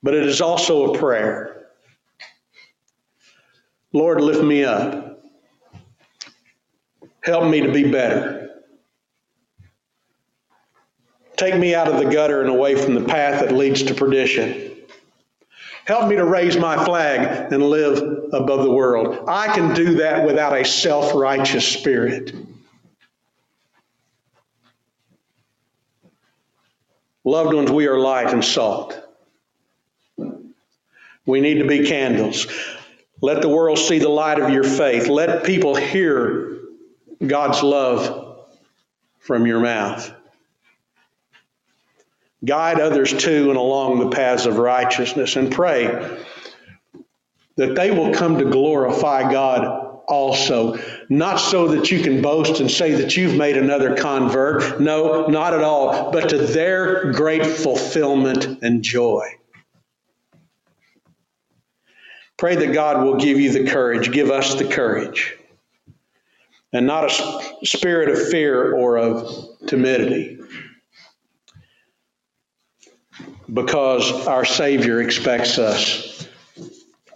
But 0.02 0.14
it 0.14 0.26
is 0.26 0.40
also 0.40 0.94
a 0.94 0.98
prayer. 0.98 1.68
Lord, 3.92 4.20
lift 4.20 4.42
me 4.42 4.64
up. 4.64 5.22
Help 7.22 7.50
me 7.50 7.60
to 7.60 7.72
be 7.72 7.90
better. 7.90 8.50
Take 11.36 11.56
me 11.56 11.74
out 11.74 11.88
of 11.88 11.98
the 12.02 12.10
gutter 12.10 12.40
and 12.40 12.50
away 12.50 12.74
from 12.74 12.94
the 12.94 13.04
path 13.04 13.40
that 13.40 13.52
leads 13.52 13.82
to 13.84 13.94
perdition. 13.94 14.67
Help 15.88 16.06
me 16.10 16.16
to 16.16 16.24
raise 16.26 16.54
my 16.58 16.84
flag 16.84 17.50
and 17.50 17.62
live 17.62 17.96
above 18.34 18.62
the 18.62 18.70
world. 18.70 19.24
I 19.26 19.46
can 19.54 19.74
do 19.74 19.94
that 19.94 20.26
without 20.26 20.52
a 20.52 20.62
self 20.62 21.14
righteous 21.14 21.66
spirit. 21.66 22.34
Loved 27.24 27.54
ones, 27.54 27.70
we 27.70 27.86
are 27.86 27.98
light 27.98 28.34
and 28.34 28.44
salt. 28.44 29.00
We 31.24 31.40
need 31.40 31.60
to 31.60 31.66
be 31.66 31.86
candles. 31.86 32.46
Let 33.22 33.40
the 33.40 33.48
world 33.48 33.78
see 33.78 33.98
the 33.98 34.10
light 34.10 34.38
of 34.38 34.50
your 34.50 34.64
faith. 34.64 35.08
Let 35.08 35.44
people 35.44 35.74
hear 35.74 36.58
God's 37.26 37.62
love 37.62 38.46
from 39.20 39.46
your 39.46 39.60
mouth. 39.60 40.12
Guide 42.44 42.80
others 42.80 43.12
to 43.12 43.50
and 43.50 43.58
along 43.58 43.98
the 43.98 44.10
paths 44.10 44.46
of 44.46 44.58
righteousness 44.58 45.36
and 45.36 45.50
pray 45.50 45.86
that 47.56 47.74
they 47.74 47.90
will 47.90 48.14
come 48.14 48.38
to 48.38 48.44
glorify 48.44 49.30
God 49.30 50.02
also. 50.06 50.78
Not 51.08 51.36
so 51.36 51.68
that 51.68 51.90
you 51.90 52.02
can 52.02 52.22
boast 52.22 52.60
and 52.60 52.70
say 52.70 52.92
that 52.92 53.16
you've 53.16 53.36
made 53.36 53.56
another 53.56 53.96
convert. 53.96 54.80
No, 54.80 55.26
not 55.26 55.52
at 55.52 55.62
all. 55.62 56.12
But 56.12 56.28
to 56.30 56.38
their 56.38 57.12
great 57.12 57.44
fulfillment 57.44 58.62
and 58.62 58.82
joy. 58.82 59.26
Pray 62.36 62.54
that 62.54 62.72
God 62.72 63.02
will 63.04 63.16
give 63.16 63.40
you 63.40 63.50
the 63.50 63.68
courage, 63.68 64.12
give 64.12 64.30
us 64.30 64.54
the 64.54 64.64
courage 64.64 65.38
and 66.72 66.86
not 66.86 67.04
a 67.04 67.66
spirit 67.66 68.08
of 68.10 68.28
fear 68.28 68.74
or 68.74 68.98
of 68.98 69.48
timidity. 69.66 70.37
Because 73.52 74.26
our 74.26 74.44
Savior 74.44 75.00
expects 75.00 75.58
us 75.58 76.28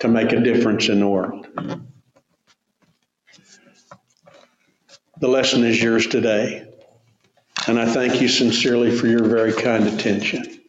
to 0.01 0.09
make 0.09 0.33
a 0.33 0.41
difference 0.41 0.89
in 0.89 1.01
the 1.01 1.09
world. 1.09 1.47
The 5.21 5.29
lesson 5.29 5.65
is 5.65 5.81
yours 5.81 6.07
today. 6.07 6.67
And 7.69 7.79
I 7.79 7.87
thank 7.87 8.21
you 8.21 8.29
sincerely 8.29 8.91
for 8.91 9.07
your 9.07 9.25
very 9.25 9.53
kind 9.53 9.87
attention. 9.87 10.61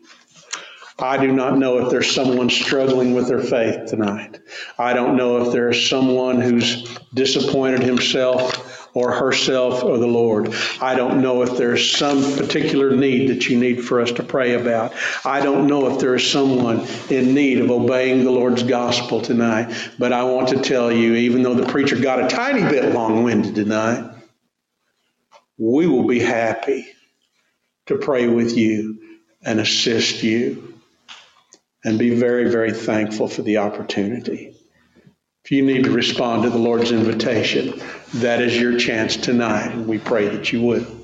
I 0.99 1.17
do 1.17 1.31
not 1.31 1.57
know 1.57 1.79
if 1.79 1.89
there's 1.89 2.13
someone 2.13 2.49
struggling 2.49 3.15
with 3.15 3.27
their 3.27 3.41
faith 3.41 3.89
tonight. 3.89 4.39
I 4.77 4.93
don't 4.93 5.17
know 5.17 5.43
if 5.43 5.51
there's 5.51 5.89
someone 5.89 6.39
who's 6.39 6.97
disappointed 7.13 7.81
himself 7.81 8.62
or 8.93 9.11
herself 9.11 9.83
or 9.83 9.97
the 9.97 10.07
Lord. 10.07 10.53
I 10.81 10.95
don't 10.95 11.21
know 11.21 11.41
if 11.41 11.57
there's 11.57 11.89
some 11.89 12.21
particular 12.37 12.95
need 12.95 13.29
that 13.29 13.49
you 13.49 13.59
need 13.59 13.83
for 13.83 14.01
us 14.01 14.11
to 14.13 14.23
pray 14.23 14.53
about. 14.53 14.93
I 15.25 15.41
don't 15.41 15.67
know 15.67 15.91
if 15.91 15.99
there 15.99 16.15
is 16.15 16.29
someone 16.29 16.87
in 17.09 17.33
need 17.33 17.59
of 17.59 17.71
obeying 17.71 18.23
the 18.23 18.31
Lord's 18.31 18.63
gospel 18.63 19.21
tonight. 19.21 19.73
But 19.97 20.13
I 20.13 20.23
want 20.23 20.49
to 20.49 20.61
tell 20.61 20.91
you, 20.91 21.15
even 21.15 21.41
though 21.41 21.55
the 21.55 21.71
preacher 21.71 21.99
got 21.99 22.23
a 22.23 22.27
tiny 22.27 22.61
bit 22.61 22.93
long 22.93 23.23
winded 23.23 23.55
tonight, 23.55 24.11
we 25.57 25.87
will 25.87 26.07
be 26.07 26.19
happy 26.19 26.87
to 27.87 27.97
pray 27.97 28.27
with 28.27 28.55
you 28.55 28.99
and 29.41 29.59
assist 29.59 30.23
you 30.23 30.73
and 31.83 31.99
be 31.99 32.15
very, 32.15 32.49
very 32.49 32.71
thankful 32.71 33.27
for 33.27 33.41
the 33.41 33.57
opportunity. 33.57 34.52
If 35.45 35.51
you 35.51 35.61
need 35.61 35.83
to 35.83 35.91
respond 35.91 36.43
to 36.43 36.49
the 36.49 36.57
Lord's 36.57 36.93
invitation, 36.93 37.81
that 38.15 38.41
is 38.41 38.57
your 38.57 38.77
chance 38.77 39.17
tonight, 39.17 39.73
and 39.73 39.87
we 39.87 39.99
pray 39.99 40.29
that 40.29 40.53
you 40.53 40.61
would. 40.61 41.02